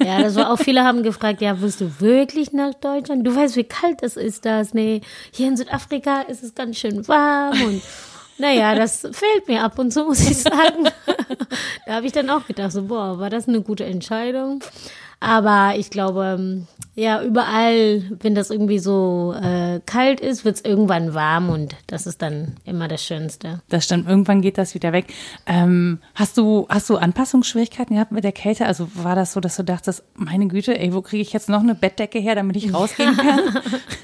[0.05, 3.27] Ja, das war auch viele haben gefragt, ja, willst du wirklich nach Deutschland?
[3.27, 4.75] Du weißt, wie kalt es ist das.
[4.75, 5.01] Nee,
[5.33, 7.83] hier in Südafrika ist es ganz schön warm und
[8.39, 10.89] naja, das fehlt mir ab und zu, muss ich sagen.
[11.87, 14.63] da habe ich dann auch gedacht, so, boah, war das eine gute Entscheidung?
[15.21, 20.65] Aber ich glaube, ähm, ja, überall, wenn das irgendwie so äh, kalt ist, wird es
[20.65, 23.61] irgendwann warm und das ist dann immer das Schönste.
[23.69, 25.07] Das stimmt, irgendwann geht das wieder weg.
[25.47, 28.67] Ähm, hast du, hast du Anpassungsschwierigkeiten gehabt mit der Kälte?
[28.67, 31.61] Also war das so, dass du dachtest, meine Güte, ey, wo kriege ich jetzt noch
[31.61, 33.41] eine Bettdecke her, damit ich rausgehen kann?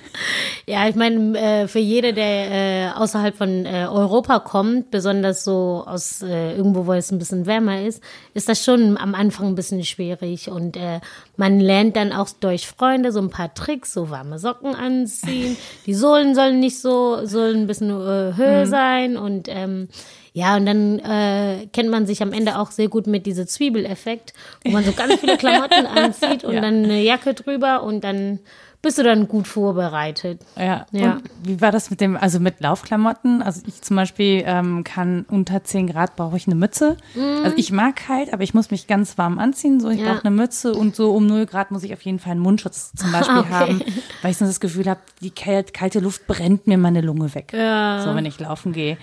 [0.67, 5.85] ja, ich meine, äh, für jede, der äh, außerhalb von äh, Europa kommt, besonders so
[5.87, 8.03] aus äh, irgendwo, wo es ein bisschen wärmer ist,
[8.35, 11.01] ist das schon am Anfang ein bisschen schwierig und äh,
[11.37, 15.57] man lernt dann auch durch Freunde so ein paar Tricks, so warme Socken anziehen.
[15.87, 18.71] Die Sohlen sollen nicht so, sollen ein bisschen äh, höher mhm.
[18.71, 19.89] sein und ähm,
[20.37, 24.33] ja, und dann äh, kennt man sich am Ende auch sehr gut mit diesem Zwiebeleffekt,
[24.65, 26.61] wo man so ganz viele Klamotten anzieht und ja.
[26.61, 28.41] dann eine Jacke drüber und dann
[28.85, 30.41] bist du dann gut vorbereitet.
[30.57, 30.87] Ja.
[30.93, 31.15] ja.
[31.15, 33.43] Und wie war das mit dem, also mit Laufklamotten?
[33.43, 36.97] Also ich zum Beispiel ähm, kann unter 10 Grad brauche ich eine Mütze.
[37.15, 37.45] Mm.
[37.45, 39.81] Also ich mag kalt, aber ich muss mich ganz warm anziehen.
[39.81, 40.13] So, ich ja.
[40.13, 42.93] brauche eine Mütze und so um 0 Grad muss ich auf jeden Fall einen Mundschutz
[42.95, 43.51] zum Beispiel okay.
[43.51, 43.83] haben,
[44.23, 47.53] weil ich sonst das Gefühl habe, die kalte Luft brennt mir meine Lunge weg.
[47.53, 48.03] Ja.
[48.05, 48.97] So, wenn ich laufen gehe.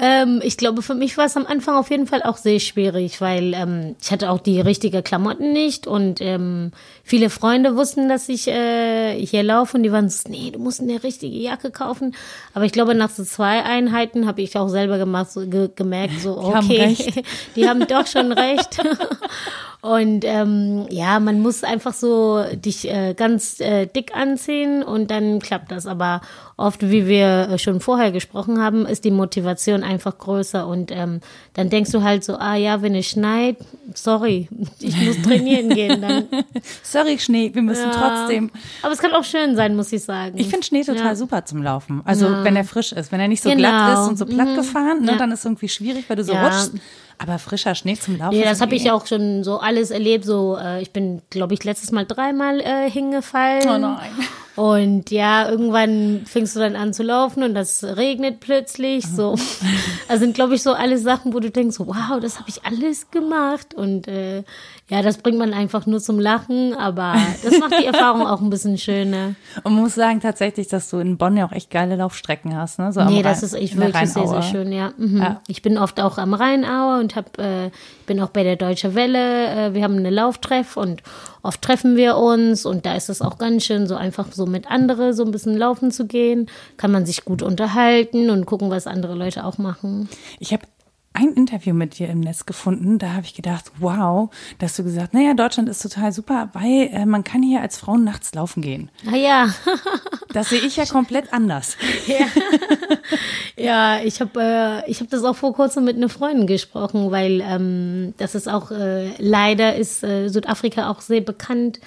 [0.00, 3.20] Ähm, ich glaube, für mich war es am Anfang auf jeden Fall auch sehr schwierig,
[3.20, 6.70] weil ähm, ich hatte auch die richtige Klamotten nicht und ähm,
[7.02, 10.80] viele Freunde wussten, dass ich äh, hier laufe und die waren so, nee, du musst
[10.80, 12.14] eine richtige Jacke kaufen.
[12.54, 16.20] Aber ich glaube, nach so zwei Einheiten habe ich auch selber gemacht, so, ge gemerkt,
[16.20, 17.24] so okay, die haben,
[17.56, 18.78] die haben doch schon recht.
[19.80, 25.38] Und ähm, ja, man muss einfach so dich äh, ganz äh, dick anziehen und dann
[25.38, 25.86] klappt das.
[25.86, 26.20] Aber
[26.56, 31.20] oft, wie wir schon vorher gesprochen haben, ist die Motivation einfach größer und ähm,
[31.54, 33.56] dann denkst du halt so, ah ja, wenn es schneit,
[33.94, 34.48] sorry,
[34.80, 36.02] ich muss trainieren gehen.
[36.02, 36.24] Dann.
[36.82, 37.92] sorry, Schnee, wir müssen ja.
[37.92, 38.50] trotzdem.
[38.82, 40.36] Aber es kann auch schön sein, muss ich sagen.
[40.38, 41.14] Ich finde Schnee total ja.
[41.14, 42.02] super zum Laufen.
[42.04, 42.42] Also ja.
[42.42, 43.60] wenn er frisch ist, wenn er nicht so genau.
[43.60, 44.56] glatt ist und so platt mhm.
[44.56, 46.72] gefahren, ne, dann ist es irgendwie schwierig, weil du so rutschst.
[47.18, 48.38] Aber frischer Schnee zum Laufen.
[48.38, 50.24] Ja, das habe ich ja auch schon so alles erlebt.
[50.24, 53.68] So, äh, ich bin, glaube ich, letztes Mal dreimal äh, hingefallen.
[53.68, 54.10] Oh nein.
[54.58, 59.06] Und ja, irgendwann fängst du dann an zu laufen und das regnet plötzlich.
[59.06, 59.36] So,
[60.08, 63.12] also sind, glaube ich, so alle Sachen, wo du denkst, wow, das habe ich alles
[63.12, 63.74] gemacht.
[63.74, 64.42] Und äh,
[64.88, 68.50] ja, das bringt man einfach nur zum Lachen, aber das macht die Erfahrung auch ein
[68.50, 69.36] bisschen schöner.
[69.62, 72.80] Und man muss sagen tatsächlich, dass du in Bonn ja auch echt geile Laufstrecken hast,
[72.80, 72.92] ne?
[72.92, 74.90] So nee, das ist echt wirklich sehr, sehr schön, ja.
[74.96, 75.22] Mhm.
[75.22, 75.40] ja.
[75.46, 77.70] Ich bin oft auch am Rheinaue und hab, äh,
[78.06, 79.68] bin auch bei der Deutsche Welle.
[79.68, 81.04] Äh, wir haben eine Lauftreff und
[81.48, 84.70] oft treffen wir uns und da ist es auch ganz schön, so einfach so mit
[84.70, 86.48] anderen so ein bisschen laufen zu gehen.
[86.76, 90.10] Kann man sich gut unterhalten und gucken, was andere Leute auch machen.
[90.38, 90.62] Ich habe
[91.12, 95.14] ein Interview mit dir im Netz gefunden, da habe ich gedacht, wow, dass du gesagt,
[95.14, 98.90] naja, Deutschland ist total super, weil äh, man kann hier als Frau nachts laufen gehen.
[99.10, 99.54] Ah ja.
[100.32, 101.76] das sehe ich ja komplett anders.
[102.06, 102.26] Ja,
[103.98, 107.42] ja ich habe äh, ich hab das auch vor kurzem mit einer Freundin gesprochen, weil
[107.44, 111.80] ähm, das ist auch, äh, leider ist äh, Südafrika auch sehr bekannt.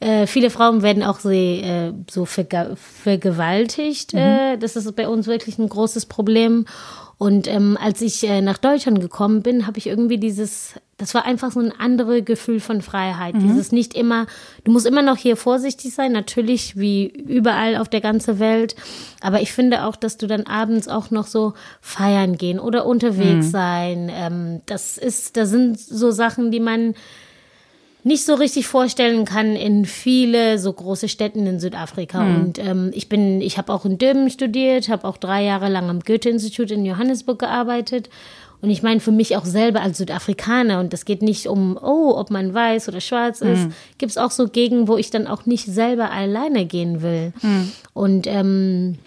[0.00, 4.14] Äh, viele Frauen werden auch sehr, äh, so verge vergewaltigt.
[4.14, 4.18] Mhm.
[4.18, 6.64] Äh, das ist bei uns wirklich ein großes Problem.
[7.18, 11.26] Und ähm, als ich äh, nach Deutschland gekommen bin, habe ich irgendwie dieses, das war
[11.26, 13.34] einfach so ein anderes Gefühl von Freiheit.
[13.34, 13.40] Mhm.
[13.40, 14.26] Dieses nicht immer,
[14.64, 18.74] du musst immer noch hier vorsichtig sein, natürlich wie überall auf der ganzen Welt.
[19.20, 23.48] Aber ich finde auch, dass du dann abends auch noch so feiern gehen oder unterwegs
[23.48, 23.50] mhm.
[23.50, 24.10] sein.
[24.10, 26.94] Ähm, das ist, das sind so Sachen, die man
[28.02, 32.22] nicht so richtig vorstellen kann in viele so große Städten in Südafrika.
[32.22, 32.36] Mhm.
[32.36, 35.88] Und ähm, ich bin, ich habe auch in Durban studiert, habe auch drei Jahre lang
[35.90, 38.08] am Goethe-Institut in Johannesburg gearbeitet.
[38.62, 42.14] Und ich meine, für mich auch selber als Südafrikaner, und das geht nicht um, oh,
[42.16, 43.72] ob man weiß oder schwarz ist, mhm.
[43.96, 47.32] gibt es auch so Gegenden, wo ich dann auch nicht selber alleine gehen will.
[47.40, 47.72] Mhm.
[47.94, 48.98] Und ähm,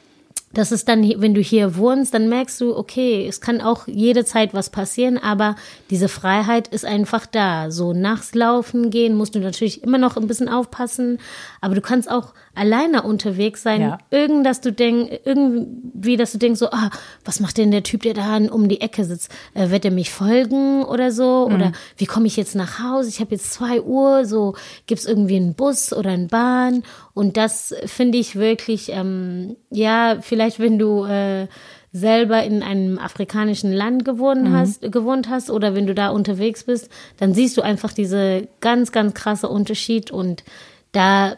[0.53, 4.53] das ist dann, wenn du hier wohnst, dann merkst du, okay, es kann auch jederzeit
[4.53, 5.55] was passieren, aber
[5.89, 7.71] diese Freiheit ist einfach da.
[7.71, 11.19] So nachts laufen gehen musst du natürlich immer noch ein bisschen aufpassen,
[11.59, 13.81] aber du kannst auch alleine unterwegs sein.
[13.81, 13.97] Ja.
[14.11, 16.89] Irgend, dass du denkst, irgendwie, dass du denkst so, ah,
[17.25, 19.31] was macht denn der Typ, der da um die Ecke sitzt?
[19.53, 21.47] Äh, wird er mich folgen oder so?
[21.47, 21.55] Mhm.
[21.55, 23.09] Oder wie komme ich jetzt nach Hause?
[23.09, 26.83] Ich habe jetzt zwei Uhr, so gibt's irgendwie einen Bus oder eine Bahn?
[27.13, 31.47] Und das finde ich wirklich, ähm, ja, vielleicht wenn du äh,
[31.91, 34.53] selber in einem afrikanischen Land gewohnt mhm.
[34.53, 38.91] hast, gewohnt hast oder wenn du da unterwegs bist, dann siehst du einfach diese ganz,
[38.91, 40.43] ganz krasse Unterschied und
[40.91, 41.37] da,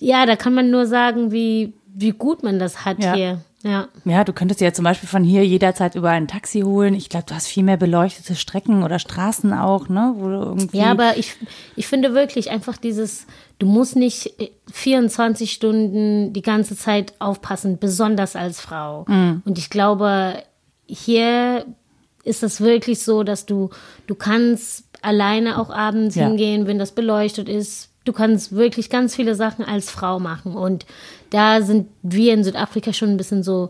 [0.00, 3.14] ja, da kann man nur sagen, wie, wie gut man das hat ja.
[3.14, 3.40] hier.
[3.64, 3.88] Ja.
[4.04, 6.94] Ja, du könntest ja zum Beispiel von hier jederzeit über ein Taxi holen.
[6.94, 10.14] Ich glaube, du hast viel mehr beleuchtete Strecken oder Straßen auch, ne?
[10.16, 11.34] Wo du irgendwie ja, aber ich,
[11.74, 13.26] ich finde wirklich einfach dieses,
[13.58, 14.32] du musst nicht
[14.72, 19.04] 24 Stunden die ganze Zeit aufpassen, besonders als Frau.
[19.08, 19.42] Mhm.
[19.44, 20.44] Und ich glaube,
[20.86, 21.66] hier
[22.22, 23.70] ist es wirklich so, dass du,
[24.06, 26.26] du kannst alleine auch abends ja.
[26.26, 27.90] hingehen, wenn das beleuchtet ist.
[28.08, 30.54] Du kannst wirklich ganz viele Sachen als Frau machen.
[30.54, 30.86] Und
[31.28, 33.68] da sind wir in Südafrika schon ein bisschen so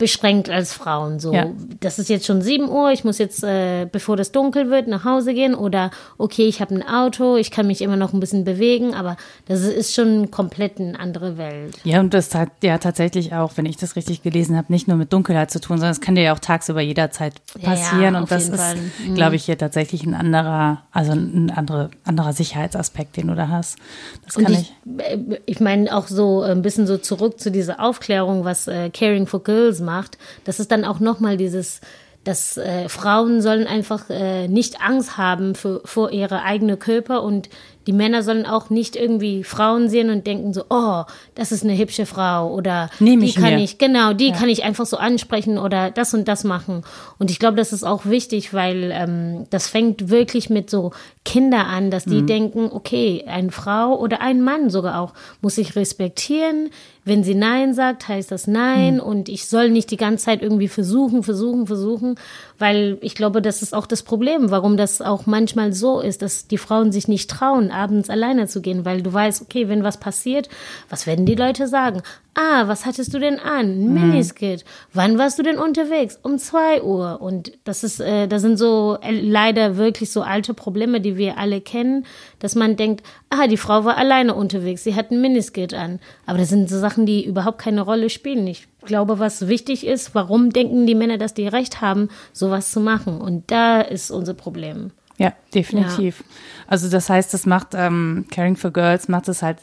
[0.00, 1.20] beschränkt als Frauen.
[1.20, 1.46] So, ja.
[1.78, 5.04] das ist jetzt schon 7 Uhr, ich muss jetzt, äh, bevor das dunkel wird, nach
[5.04, 8.44] Hause gehen oder okay, ich habe ein Auto, ich kann mich immer noch ein bisschen
[8.44, 11.76] bewegen, aber das ist schon komplett eine andere Welt.
[11.84, 14.96] Ja, und das hat ja tatsächlich auch, wenn ich das richtig gelesen habe, nicht nur
[14.96, 18.18] mit Dunkelheit zu tun, sondern es kann dir ja auch tagsüber jederzeit passieren ja, ja,
[18.20, 18.76] und das ist,
[19.06, 19.14] mhm.
[19.14, 23.76] glaube ich, hier tatsächlich ein anderer, also ein andere, anderer Sicherheitsaspekt, den du da hast.
[24.24, 24.72] Das kann ich.
[24.86, 29.26] Ich, ich meine auch so ein bisschen so zurück zu dieser Aufklärung, was äh, Caring
[29.26, 31.80] for Girls macht macht, das ist dann auch nochmal dieses,
[32.24, 37.48] dass äh, Frauen sollen einfach äh, nicht Angst haben für, vor ihre eigene Körper und
[37.86, 41.76] die Männer sollen auch nicht irgendwie Frauen sehen und denken so, oh, das ist eine
[41.76, 43.64] hübsche Frau oder Nehm die kann mir.
[43.64, 44.36] ich, genau, die ja.
[44.36, 46.82] kann ich einfach so ansprechen oder das und das machen.
[47.18, 50.92] Und ich glaube, das ist auch wichtig, weil ähm, das fängt wirklich mit so
[51.24, 52.26] Kinder an, dass die mhm.
[52.26, 56.70] denken, okay, eine Frau oder ein Mann sogar auch muss ich respektieren.
[57.04, 59.00] Wenn sie Nein sagt, heißt das Nein mhm.
[59.00, 62.16] und ich soll nicht die ganze Zeit irgendwie versuchen, versuchen, versuchen,
[62.58, 66.46] weil ich glaube, das ist auch das Problem, warum das auch manchmal so ist, dass
[66.46, 69.98] die Frauen sich nicht trauen, abends alleine zu gehen, weil du weißt, okay, wenn was
[69.98, 70.48] passiert,
[70.88, 72.02] was werden die Leute sagen?
[72.34, 73.66] Ah, was hattest du denn an?
[73.66, 73.94] Ein mhm.
[73.94, 74.64] Miniskit.
[74.92, 76.18] Wann warst du denn unterwegs?
[76.22, 77.20] Um zwei Uhr.
[77.20, 81.38] Und das ist, äh, das sind so äh, leider wirklich so alte Probleme, die wir
[81.38, 82.06] alle kennen,
[82.38, 85.98] dass man denkt, ah, die Frau war alleine unterwegs, sie hat ein Miniskit an.
[86.24, 88.46] Aber das sind so Sachen, die überhaupt keine Rolle spielen.
[88.46, 92.80] Ich glaube, was wichtig ist, warum denken die Männer, dass die Recht haben, sowas zu
[92.80, 93.20] machen?
[93.20, 94.92] Und da ist unser Problem.
[95.18, 96.20] Ja, definitiv.
[96.20, 96.24] Ja.
[96.68, 99.58] Also das heißt, das macht ähm, Caring for Girls macht es halt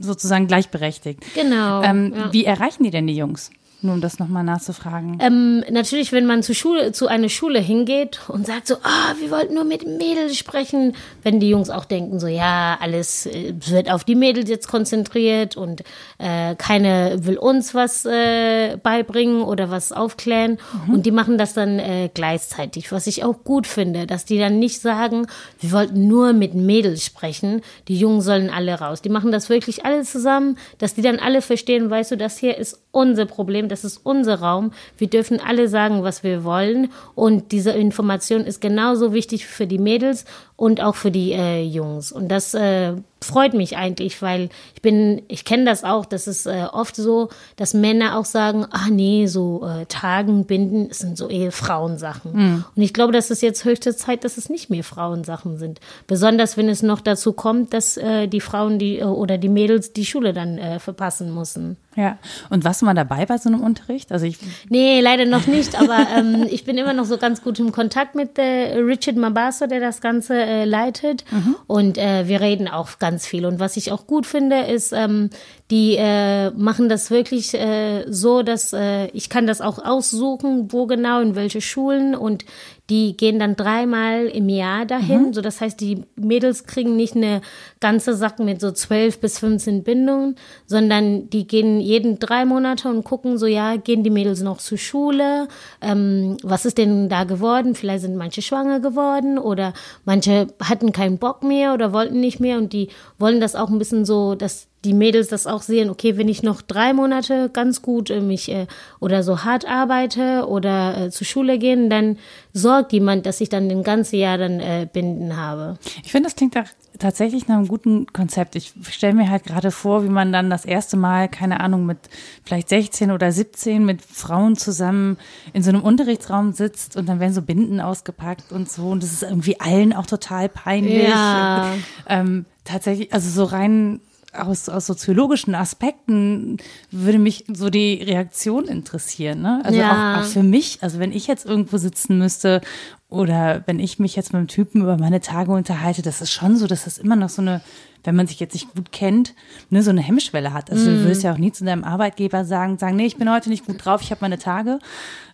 [0.00, 1.22] sozusagen gleichberechtigt.
[1.34, 1.82] Genau.
[1.82, 2.32] Ähm, ja.
[2.32, 3.50] Wie erreichen die denn die Jungs?
[3.80, 5.18] Nur um das nochmal nachzufragen.
[5.20, 9.30] Ähm, natürlich, wenn man zu Schule, zu einer Schule hingeht und sagt so, ah, wir
[9.30, 13.88] wollten nur mit Mädels sprechen, wenn die Jungs auch denken so, ja, alles äh, wird
[13.88, 15.84] auf die Mädels jetzt konzentriert und
[16.18, 20.94] äh, keine will uns was äh, beibringen oder was aufklären mhm.
[20.94, 24.58] und die machen das dann äh, gleichzeitig, was ich auch gut finde, dass die dann
[24.58, 25.26] nicht sagen,
[25.60, 29.02] wir wollten nur mit Mädels sprechen, die Jungen sollen alle raus.
[29.02, 32.58] Die machen das wirklich alle zusammen, dass die dann alle verstehen, weißt du, das hier
[32.58, 34.72] ist unser Problem, das ist unser Raum.
[34.96, 36.90] Wir dürfen alle sagen, was wir wollen.
[37.14, 40.24] Und diese Information ist genauso wichtig für die Mädels
[40.58, 42.12] und auch für die äh, Jungs.
[42.12, 46.46] Und das, äh, freut mich eigentlich, weil ich bin, ich kenne das auch, das ist
[46.46, 51.28] äh, oft so, dass Männer auch sagen, ah nee, so äh, Tagen, Binden, sind so
[51.28, 52.32] eher Frauensachen.
[52.32, 52.64] Mhm.
[52.74, 55.80] Und ich glaube, das ist jetzt höchste Zeit, dass es nicht mehr Frauensachen sind.
[56.06, 59.92] Besonders wenn es noch dazu kommt, dass äh, die Frauen die äh, oder die Mädels
[59.92, 61.76] die Schule dann äh, verpassen müssen.
[61.98, 62.16] Ja,
[62.48, 64.12] und warst du mal dabei bei so einem Unterricht?
[64.12, 64.38] Also ich
[64.68, 68.14] nee, leider noch nicht, aber ähm, ich bin immer noch so ganz gut im Kontakt
[68.14, 71.24] mit äh, Richard Mabasso, der das Ganze äh, leitet.
[71.32, 71.56] Mhm.
[71.66, 73.44] Und äh, wir reden auch ganz viel.
[73.44, 75.30] Und was ich auch gut finde, ist, ähm,
[75.72, 80.86] die äh, machen das wirklich äh, so, dass äh, ich kann das auch aussuchen, wo
[80.86, 82.14] genau, in welche Schulen.
[82.14, 82.44] Und
[82.90, 85.26] die gehen dann dreimal im Jahr dahin.
[85.26, 85.32] Mhm.
[85.34, 87.42] So, das heißt, die Mädels kriegen nicht eine
[87.80, 90.36] ganze Sache mit so zwölf bis 15 Bindungen,
[90.66, 94.78] sondern die gehen jeden drei Monate und gucken so, ja, gehen die Mädels noch zur
[94.78, 95.48] Schule?
[95.82, 97.74] Ähm, was ist denn da geworden?
[97.74, 99.74] Vielleicht sind manche schwanger geworden oder
[100.06, 103.78] manche hatten keinen Bock mehr oder wollten nicht mehr und die wollen das auch ein
[103.78, 107.82] bisschen so, dass die Mädels das auch sehen, okay, wenn ich noch drei Monate ganz
[107.82, 108.66] gut äh, mich äh,
[109.00, 112.16] oder so hart arbeite oder äh, zur Schule gehen, dann
[112.54, 115.76] sorgt jemand, dass ich dann den ganzen Jahr dann äh, Binden habe.
[116.02, 116.64] Ich finde, das klingt doch
[116.98, 118.56] tatsächlich nach einem guten Konzept.
[118.56, 121.98] Ich stelle mir halt gerade vor, wie man dann das erste Mal, keine Ahnung, mit
[122.44, 125.18] vielleicht 16 oder 17 mit Frauen zusammen
[125.52, 129.12] in so einem Unterrichtsraum sitzt und dann werden so Binden ausgepackt und so und das
[129.12, 131.08] ist irgendwie allen auch total peinlich.
[131.08, 131.74] Ja.
[132.08, 134.00] Ähm, tatsächlich, also so rein
[134.38, 136.58] aus, aus soziologischen Aspekten
[136.90, 139.42] würde mich so die Reaktion interessieren.
[139.42, 139.60] Ne?
[139.64, 140.16] Also ja.
[140.16, 142.60] auch, auch für mich, also wenn ich jetzt irgendwo sitzen müsste
[143.08, 146.56] oder wenn ich mich jetzt mit einem Typen über meine Tage unterhalte, das ist schon
[146.56, 147.62] so, dass das immer noch so eine,
[148.04, 149.34] wenn man sich jetzt nicht gut kennt,
[149.70, 150.70] ne, so eine Hemmschwelle hat.
[150.70, 150.94] Also mm.
[150.94, 153.66] du würdest ja auch nie zu deinem Arbeitgeber sagen, sagen, nee, ich bin heute nicht
[153.66, 154.78] gut drauf, ich habe meine Tage.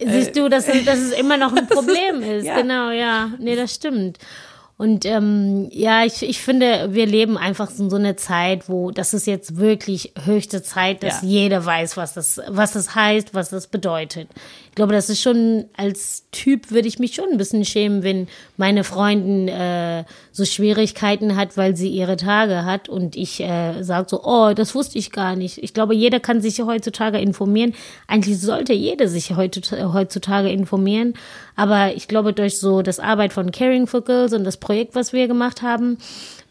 [0.00, 2.46] Siehst du, dass, dass es immer noch ein Problem ist.
[2.46, 2.60] Ja.
[2.60, 3.30] Genau, ja.
[3.38, 4.18] Nee, das stimmt.
[4.76, 9.14] Und ähm, ja, ich, ich finde, wir leben einfach in so einer Zeit, wo das
[9.14, 11.28] ist jetzt wirklich höchste Zeit, dass ja.
[11.28, 14.28] jeder weiß, was das, was das heißt, was das bedeutet.
[14.74, 18.26] Ich glaube, das ist schon, als Typ würde ich mich schon ein bisschen schämen, wenn
[18.56, 20.02] meine Freundin äh,
[20.32, 24.74] so Schwierigkeiten hat, weil sie ihre Tage hat und ich äh, sage so, oh, das
[24.74, 25.62] wusste ich gar nicht.
[25.62, 27.72] Ich glaube, jeder kann sich heutzutage informieren.
[28.08, 31.14] Eigentlich sollte jeder sich heutzutage informieren.
[31.54, 35.12] Aber ich glaube, durch so das Arbeit von Caring for Girls und das Projekt, was
[35.12, 35.98] wir gemacht haben,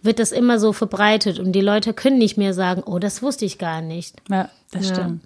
[0.01, 3.43] wird das immer so verbreitet und die Leute können nicht mehr sagen, oh, das wusste
[3.43, 4.15] ich gar nicht.
[4.29, 4.95] Ja, das ja.
[4.95, 5.23] stimmt.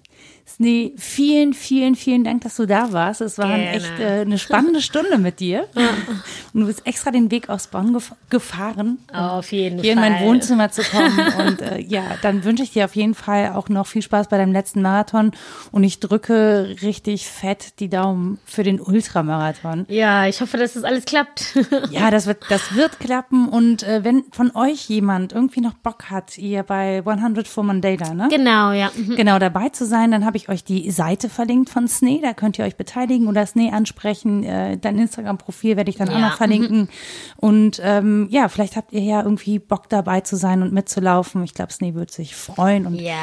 [0.48, 3.20] Snee, vielen, vielen, vielen Dank, dass du da warst.
[3.20, 3.70] Es war Gerne.
[3.70, 5.68] echt äh, eine spannende Stunde mit dir.
[6.54, 10.06] Und du bist extra den Weg aus Bonn gef gefahren, oh, auf jeden hier Fall.
[10.06, 11.18] in mein Wohnzimmer zu kommen.
[11.38, 14.38] Und äh, ja, dann wünsche ich dir auf jeden Fall auch noch viel Spaß bei
[14.38, 15.32] deinem letzten Marathon.
[15.70, 19.84] Und ich drücke richtig fett die Daumen für den Ultramarathon.
[19.88, 21.58] Ja, ich hoffe, dass das alles klappt.
[21.90, 23.48] ja, das wird, das wird klappen.
[23.48, 28.14] Und äh, wenn von euch jemand irgendwie noch Bock hat, ihr bei 100 for Mandela,
[28.14, 28.28] ne?
[28.30, 28.90] Genau, ja.
[28.96, 29.16] Mhm.
[29.16, 32.58] Genau, dabei zu sein, dann habe ich euch die Seite verlinkt von Snee, da könnt
[32.58, 34.44] ihr euch beteiligen oder Snee ansprechen.
[34.44, 36.16] Äh, dein Instagram-Profil werde ich dann ja.
[36.16, 36.80] auch noch verlinken.
[36.80, 36.88] Mhm.
[37.36, 41.42] Und ähm, ja, vielleicht habt ihr ja irgendwie Bock dabei zu sein und mitzulaufen.
[41.42, 43.14] Ich glaube, Snee würde sich freuen und ja.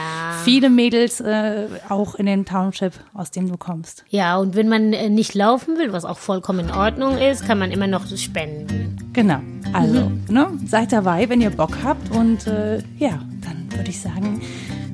[0.44, 4.04] viele Mädels äh, auch in den Township, aus dem du kommst.
[4.10, 7.60] Ja, und wenn man äh, nicht laufen will, was auch vollkommen in Ordnung ist, kann
[7.60, 8.98] man immer noch spenden.
[9.14, 9.40] Genau.
[9.74, 10.24] Also, mhm.
[10.30, 14.42] ne, seid dabei, wenn ihr Bock habt und äh, ja, dann würde ich sagen,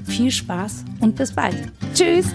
[0.06, 1.72] viel Spaß und bis bald.
[1.94, 2.28] Tschüss!